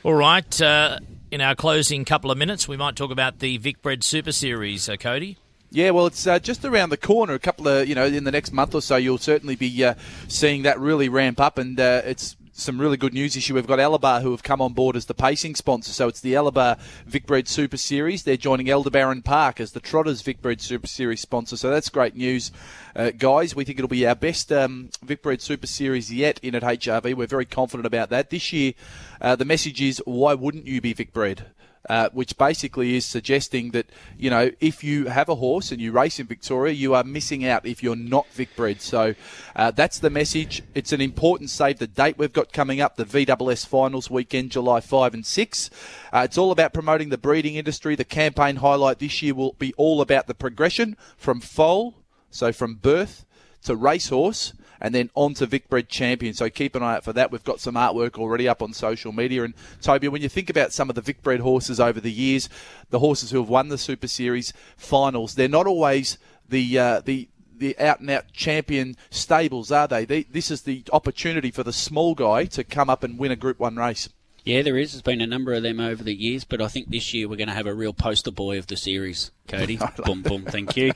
All 0.03 0.15
right. 0.15 0.61
Uh, 0.61 0.99
in 1.31 1.39
our 1.39 1.55
closing 1.55 2.03
couple 2.03 2.29
of 2.29 2.37
minutes, 2.37 2.67
we 2.67 2.75
might 2.75 2.97
talk 2.97 3.09
about 3.09 3.39
the 3.39 3.57
Vicbred 3.57 4.03
Super 4.03 4.33
Series, 4.33 4.89
uh, 4.89 4.97
Cody. 4.97 5.37
Yeah, 5.71 5.91
well, 5.91 6.07
it's 6.07 6.27
uh, 6.27 6.39
just 6.39 6.65
around 6.65 6.89
the 6.89 6.97
corner. 6.97 7.35
A 7.35 7.39
couple 7.39 7.69
of, 7.69 7.87
you 7.87 7.95
know, 7.95 8.05
in 8.05 8.25
the 8.25 8.31
next 8.31 8.51
month 8.51 8.75
or 8.75 8.81
so, 8.81 8.97
you'll 8.97 9.17
certainly 9.17 9.55
be 9.55 9.81
uh, 9.85 9.93
seeing 10.27 10.63
that 10.63 10.77
really 10.77 11.07
ramp 11.07 11.39
up, 11.39 11.57
and 11.57 11.79
uh, 11.79 12.01
it's 12.03 12.35
some 12.59 12.79
really 12.79 12.97
good 12.97 13.13
news 13.13 13.35
issue. 13.35 13.55
We've 13.55 13.65
got 13.65 13.79
Alabar 13.79 14.21
who 14.21 14.31
have 14.31 14.43
come 14.43 14.61
on 14.61 14.73
board 14.73 14.95
as 14.95 15.05
the 15.05 15.13
pacing 15.13 15.55
sponsor. 15.55 15.91
So 15.91 16.07
it's 16.07 16.21
the 16.21 16.33
Alabar 16.33 16.79
Vicbred 17.09 17.47
Super 17.47 17.77
Series. 17.77 18.23
They're 18.23 18.37
joining 18.37 18.69
Aldebaran 18.69 19.21
Park 19.21 19.59
as 19.59 19.71
the 19.71 19.79
Trotters 19.79 20.21
Vicbred 20.21 20.61
Super 20.61 20.87
Series 20.87 21.21
sponsor. 21.21 21.57
So 21.57 21.69
that's 21.69 21.89
great 21.89 22.15
news, 22.15 22.51
uh, 22.95 23.11
guys. 23.11 23.55
We 23.55 23.63
think 23.63 23.79
it'll 23.79 23.87
be 23.87 24.05
our 24.05 24.15
best 24.15 24.51
um, 24.51 24.89
Vicbred 25.05 25.41
Super 25.41 25.67
Series 25.67 26.11
yet 26.11 26.39
in 26.43 26.55
at 26.55 26.63
HRV. 26.63 27.15
We're 27.15 27.27
very 27.27 27.45
confident 27.45 27.85
about 27.85 28.09
that. 28.09 28.29
This 28.29 28.51
year, 28.53 28.73
uh, 29.21 29.35
the 29.35 29.45
message 29.45 29.81
is 29.81 30.01
why 30.05 30.33
wouldn't 30.33 30.67
you 30.67 30.81
be 30.81 30.93
Vicbred? 30.93 31.45
Uh, 31.87 32.09
which 32.11 32.37
basically 32.37 32.95
is 32.95 33.05
suggesting 33.05 33.71
that 33.71 33.89
you 34.17 34.29
know 34.29 34.51
if 34.59 34.83
you 34.83 35.05
have 35.05 35.29
a 35.29 35.35
horse 35.35 35.71
and 35.71 35.79
you 35.79 35.91
race 35.91 36.19
in 36.19 36.27
Victoria, 36.27 36.73
you 36.73 36.93
are 36.93 37.03
missing 37.03 37.45
out 37.45 37.65
if 37.65 37.81
you're 37.81 37.95
not 37.95 38.27
Vic 38.33 38.55
bred. 38.55 38.81
So 38.81 39.15
uh, 39.55 39.71
that's 39.71 39.99
the 39.99 40.09
message. 40.09 40.61
It's 40.75 40.91
an 40.91 41.01
important 41.01 41.49
save 41.49 41.79
the 41.79 41.87
date 41.87 42.17
we've 42.17 42.33
got 42.33 42.51
coming 42.51 42.81
up, 42.81 42.95
the 42.95 43.05
VWS 43.05 43.65
Finals 43.65 44.09
weekend, 44.09 44.51
July 44.51 44.81
five 44.81 45.13
and 45.13 45.25
six. 45.25 45.69
Uh, 46.11 46.21
it's 46.25 46.37
all 46.37 46.51
about 46.51 46.73
promoting 46.73 47.09
the 47.09 47.17
breeding 47.17 47.55
industry. 47.55 47.95
The 47.95 48.05
campaign 48.05 48.57
highlight 48.57 48.99
this 48.99 49.21
year 49.21 49.33
will 49.33 49.53
be 49.53 49.73
all 49.77 50.01
about 50.01 50.27
the 50.27 50.35
progression 50.35 50.97
from 51.17 51.39
foal, 51.39 51.95
so 52.29 52.51
from 52.51 52.75
birth 52.75 53.25
to 53.63 53.75
racehorse 53.75 54.53
and 54.81 54.93
then 54.93 55.09
on 55.15 55.33
to 55.35 55.47
Vicbred 55.47 55.87
Champion. 55.87 56.33
So 56.33 56.49
keep 56.49 56.75
an 56.75 56.83
eye 56.83 56.95
out 56.95 57.03
for 57.03 57.13
that. 57.13 57.31
We've 57.31 57.43
got 57.43 57.59
some 57.59 57.75
artwork 57.75 58.17
already 58.17 58.47
up 58.47 58.61
on 58.61 58.73
social 58.73 59.11
media. 59.11 59.43
And 59.43 59.53
Toby, 59.81 60.07
when 60.07 60.21
you 60.21 60.29
think 60.29 60.49
about 60.49 60.73
some 60.73 60.89
of 60.89 60.95
the 60.95 61.01
Vicbred 61.01 61.39
horses 61.39 61.79
over 61.79 61.99
the 61.99 62.11
years, 62.11 62.49
the 62.89 62.99
horses 62.99 63.31
who 63.31 63.39
have 63.39 63.49
won 63.49 63.69
the 63.69 63.77
Super 63.77 64.07
Series 64.07 64.53
finals, 64.77 65.35
they're 65.35 65.47
not 65.47 65.67
always 65.67 66.17
the 66.47 66.79
uh, 66.79 67.01
the 67.01 67.29
the 67.57 67.77
out 67.77 67.99
and 67.99 68.09
out 68.09 68.31
champion 68.31 68.95
stables, 69.09 69.71
are 69.71 69.87
they? 69.87 70.05
they? 70.05 70.23
This 70.23 70.49
is 70.49 70.61
the 70.61 70.83
opportunity 70.93 71.51
for 71.51 71.63
the 71.63 71.73
small 71.73 72.15
guy 72.15 72.45
to 72.45 72.63
come 72.63 72.89
up 72.89 73.03
and 73.03 73.19
win 73.19 73.31
a 73.31 73.35
Group 73.35 73.59
One 73.59 73.75
race. 73.75 74.09
Yeah, 74.45 74.61
there 74.61 74.77
is. 74.77 74.93
There's 74.93 75.01
been 75.01 75.21
a 75.21 75.27
number 75.27 75.53
of 75.53 75.63
them 75.63 75.79
over 75.79 76.03
the 76.03 76.13
years, 76.13 76.43
but 76.43 76.61
I 76.61 76.69
think 76.69 76.89
this 76.89 77.13
year 77.13 77.27
we're 77.27 77.35
going 77.35 77.49
to 77.49 77.53
have 77.53 77.67
a 77.67 77.73
real 77.73 77.93
poster 77.93 78.31
boy 78.31 78.57
of 78.57 78.67
the 78.67 78.77
series. 78.77 79.31
Cody, 79.49 79.77
boom, 80.05 80.21
boom, 80.21 80.43
thank 80.45 80.77
you. 80.77 80.91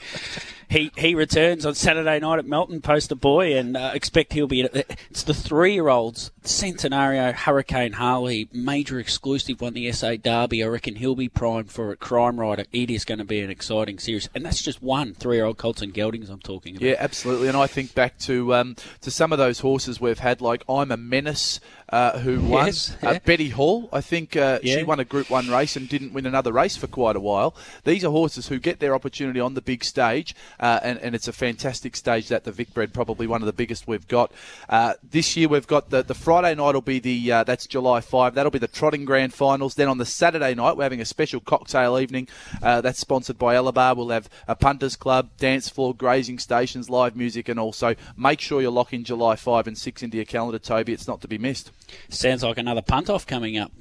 He 0.70 0.92
he 0.98 1.14
returns 1.14 1.66
on 1.66 1.76
Saturday 1.76 2.20
night 2.20 2.40
at 2.40 2.46
Melton, 2.48 2.82
poster 2.82 3.14
boy, 3.16 3.56
and 3.56 3.76
uh, 3.78 3.92
expect 3.94 4.34
he'll 4.34 4.48
be. 4.48 4.62
It's 4.62 5.22
the 5.24 5.34
three-year-olds, 5.34 6.32
Centenario, 6.44 7.32
Hurricane 7.34 7.94
Harley, 7.94 8.50
major 8.54 8.98
exclusive 8.98 9.62
won 9.62 9.74
the 9.74 9.92
SA 9.92 10.16
Derby. 10.16 10.64
I 10.64 10.68
reckon 10.68 10.96
he'll 10.96 11.16
be 11.16 11.30
primed 11.30 11.70
for 11.70 11.92
a 11.92 11.96
crime 11.96 12.40
rider. 12.40 12.66
It 12.72 12.90
is 12.90 13.06
going 13.06 13.20
to 13.20 13.24
be 13.26 13.42
an 13.42 13.52
exciting 13.52 14.00
series, 14.00 14.30
and 14.34 14.44
that's 14.46 14.64
just 14.64 14.82
one 14.82 15.14
three-year-old 15.14 15.58
Colton 15.58 15.92
Geldings 15.92 16.30
I'm 16.30 16.40
talking 16.40 16.78
about. 16.78 16.86
Yeah, 16.88 16.96
absolutely. 16.98 17.50
And 17.50 17.58
I 17.58 17.68
think 17.68 17.94
back 17.94 18.18
to 18.20 18.56
um, 18.56 18.76
to 19.02 19.12
some 19.12 19.32
of 19.32 19.38
those 19.38 19.60
horses 19.60 20.02
we've 20.02 20.20
had, 20.20 20.42
like 20.42 20.64
I'm 20.68 20.92
a 20.92 20.98
Menace, 20.98 21.60
uh, 21.90 22.18
who 22.20 22.42
won. 22.50 22.68
Yes, 22.68 22.98
uh. 23.04 23.20
Betty 23.24 23.50
Hall, 23.50 23.90
I 23.94 24.02
think 24.02 24.36
uh, 24.36 24.60
Yeah. 24.64 24.78
she 24.78 24.84
won 24.84 25.00
a 25.00 25.06
Group 25.06 25.30
One 25.30 25.50
race 25.50 25.76
and 25.76 25.88
didn't 25.88 26.14
win 26.14 26.26
another 26.26 26.52
race 26.52 26.78
for 26.78 26.88
quite 26.88 27.16
a 27.16 27.20
while. 27.22 27.56
These 27.84 28.04
are 28.06 28.10
horses 28.12 28.43
who 28.48 28.60
get 28.60 28.80
their 28.80 28.96
opportunity 28.96 29.40
on 29.40 29.54
the 29.54 29.62
big 29.62 29.84
stage, 29.84 30.36
uh, 30.60 30.80
and, 30.84 31.00
and 31.00 31.16
it's 31.16 31.28
a 31.28 31.34
fantastic 31.34 31.96
stage 31.96 32.28
that 32.30 32.44
the 32.44 32.52
Vic 32.52 32.74
Bred, 32.74 32.94
probably 32.94 33.28
one 33.28 33.42
of 33.42 33.46
the 33.46 33.54
biggest 33.54 33.88
we've 33.88 34.08
got. 34.08 34.32
Uh, 34.70 34.94
this 35.04 35.36
year 35.36 35.48
we've 35.48 35.68
got 35.68 35.90
the, 35.90 36.04
the 36.04 36.14
Friday 36.14 36.56
night 36.56 36.74
will 36.74 36.82
be 36.82 37.00
the 37.00 37.32
uh, 37.32 37.44
that's 37.44 37.68
July 37.68 38.02
five. 38.02 38.36
That'll 38.36 38.52
be 38.52 38.60
the 38.60 38.68
Trotting 38.68 39.06
Grand 39.06 39.34
Finals. 39.34 39.76
Then 39.76 39.88
on 39.88 39.98
the 39.98 40.06
Saturday 40.06 40.54
night 40.54 40.78
we're 40.78 40.84
having 40.84 41.02
a 41.02 41.06
special 41.06 41.40
cocktail 41.40 42.00
evening. 42.00 42.28
Uh, 42.62 42.82
that's 42.82 43.00
sponsored 43.00 43.38
by 43.38 43.56
Alabar. 43.56 43.96
We'll 43.96 44.10
have 44.10 44.30
a 44.48 44.56
punters 44.56 44.96
club, 44.96 45.30
dance 45.38 45.70
floor, 45.70 45.94
grazing 45.94 46.40
stations, 46.40 46.90
live 46.90 47.16
music, 47.16 47.50
and 47.50 47.60
also 47.60 47.96
make 48.18 48.42
sure 48.42 48.62
you 48.62 48.70
lock 48.70 48.94
in 48.94 49.04
July 49.04 49.36
five 49.36 49.68
and 49.68 49.78
six 49.78 50.04
into 50.04 50.18
your 50.18 50.26
calendar, 50.26 50.60
Toby. 50.60 50.94
It's 50.94 51.08
not 51.08 51.22
to 51.22 51.28
be 51.28 51.38
missed. 51.38 51.72
Sounds 52.10 52.44
like 52.44 52.58
another 52.58 52.82
punt 52.82 53.10
off 53.10 53.28
coming 53.28 53.58
up. 53.58 53.72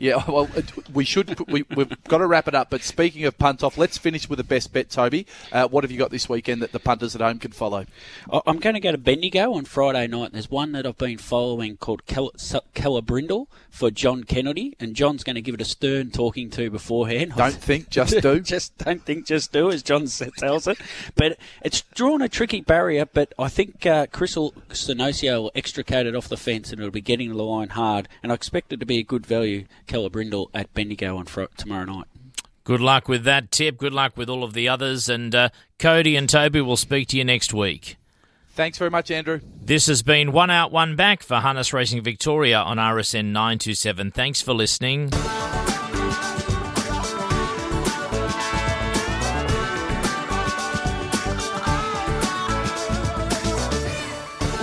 Yeah, 0.00 0.24
well, 0.28 0.48
we 0.92 1.04
should. 1.04 1.38
We, 1.48 1.64
we've 1.76 2.02
got 2.04 2.18
to 2.18 2.26
wrap 2.26 2.48
it 2.48 2.54
up. 2.54 2.70
But 2.70 2.82
speaking 2.82 3.24
of 3.26 3.38
punt 3.38 3.62
off, 3.62 3.76
let's 3.76 3.98
finish 3.98 4.28
with 4.28 4.38
the 4.38 4.44
best 4.44 4.72
bet, 4.72 4.90
Toby. 4.90 5.26
Uh, 5.52 5.68
what 5.68 5.84
have 5.84 5.90
you 5.90 5.98
got 5.98 6.10
this 6.10 6.28
weekend 6.28 6.62
that 6.62 6.72
the 6.72 6.80
punters 6.80 7.14
at 7.14 7.20
home 7.20 7.38
can 7.38 7.52
follow? 7.52 7.84
I'm 8.46 8.58
going 8.58 8.74
to 8.74 8.80
go 8.80 8.92
to 8.92 8.98
Bendigo 8.98 9.52
on 9.52 9.66
Friday 9.66 10.06
night. 10.06 10.32
There's 10.32 10.50
one 10.50 10.72
that 10.72 10.86
I've 10.86 10.96
been 10.96 11.18
following 11.18 11.76
called 11.76 12.06
Cal- 12.06 12.32
Calabrindle 12.74 13.46
for 13.68 13.90
John 13.90 14.24
Kennedy, 14.24 14.74
and 14.80 14.96
John's 14.96 15.22
going 15.22 15.36
to 15.36 15.42
give 15.42 15.54
it 15.54 15.60
a 15.60 15.66
stern 15.66 16.10
talking 16.10 16.48
to 16.50 16.70
beforehand. 16.70 17.34
Don't 17.36 17.52
think, 17.54 17.90
just 17.90 18.20
do. 18.22 18.40
just 18.50 18.76
don't 18.78 19.04
think, 19.04 19.26
just 19.26 19.52
do, 19.52 19.70
as 19.70 19.82
John 19.82 20.06
tells 20.38 20.66
it. 20.66 20.78
But 21.14 21.38
it's 21.62 21.82
drawn 21.82 22.22
a 22.22 22.28
tricky 22.28 22.62
barrier, 22.62 23.04
but 23.04 23.34
I 23.38 23.48
think 23.48 23.84
uh, 23.84 24.06
Crystal 24.06 24.52
Sinosio 24.70 25.42
will 25.42 25.52
extricate 25.54 26.06
it 26.06 26.16
off 26.16 26.28
the 26.28 26.38
fence 26.38 26.72
and 26.72 26.80
it'll 26.80 26.90
be 26.90 27.02
getting 27.02 27.28
the 27.28 27.42
line 27.42 27.70
hard. 27.70 28.08
And 28.22 28.32
I 28.32 28.34
expect 28.34 28.72
it 28.72 28.80
to 28.80 28.86
be 28.86 28.98
a 28.98 29.02
good 29.02 29.26
value, 29.26 29.66
Calabrindle 29.90 30.48
at 30.54 30.72
Bendigo 30.72 31.16
on 31.16 31.26
fr- 31.26 31.44
tomorrow 31.56 31.84
night. 31.84 32.06
Good 32.64 32.80
luck 32.80 33.08
with 33.08 33.24
that 33.24 33.50
tip. 33.50 33.78
Good 33.78 33.92
luck 33.92 34.16
with 34.16 34.30
all 34.30 34.44
of 34.44 34.52
the 34.52 34.68
others. 34.68 35.08
And 35.08 35.34
uh, 35.34 35.48
Cody 35.78 36.14
and 36.14 36.28
Toby 36.28 36.60
will 36.60 36.76
speak 36.76 37.08
to 37.08 37.16
you 37.16 37.24
next 37.24 37.52
week. 37.52 37.96
Thanks 38.54 38.78
very 38.78 38.90
much, 38.90 39.10
Andrew. 39.10 39.40
This 39.60 39.86
has 39.86 40.02
been 40.02 40.32
One 40.32 40.50
Out, 40.50 40.70
One 40.70 40.94
Back 40.94 41.22
for 41.22 41.36
Harness 41.36 41.72
Racing 41.72 42.02
Victoria 42.02 42.58
on 42.58 42.76
RSN 42.76 43.26
927. 43.26 44.10
Thanks 44.10 44.42
for 44.42 44.52
listening. 44.52 45.10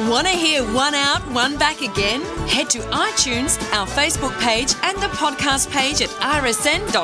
Want 0.10 0.26
to 0.26 0.34
hear 0.34 0.64
one 0.74 0.96
out, 0.96 1.22
one 1.34 1.58
back 1.58 1.82
again? 1.82 2.22
Head 2.48 2.70
to 2.70 2.80
iTunes, 2.80 3.62
our 3.74 3.86
Facebook 3.86 4.32
page, 4.40 4.74
and 4.84 4.98
the 5.00 5.08
podcast 5.08 5.70
page 5.70 6.02
at 6.02 6.10
rsn.net.au. 6.22 6.98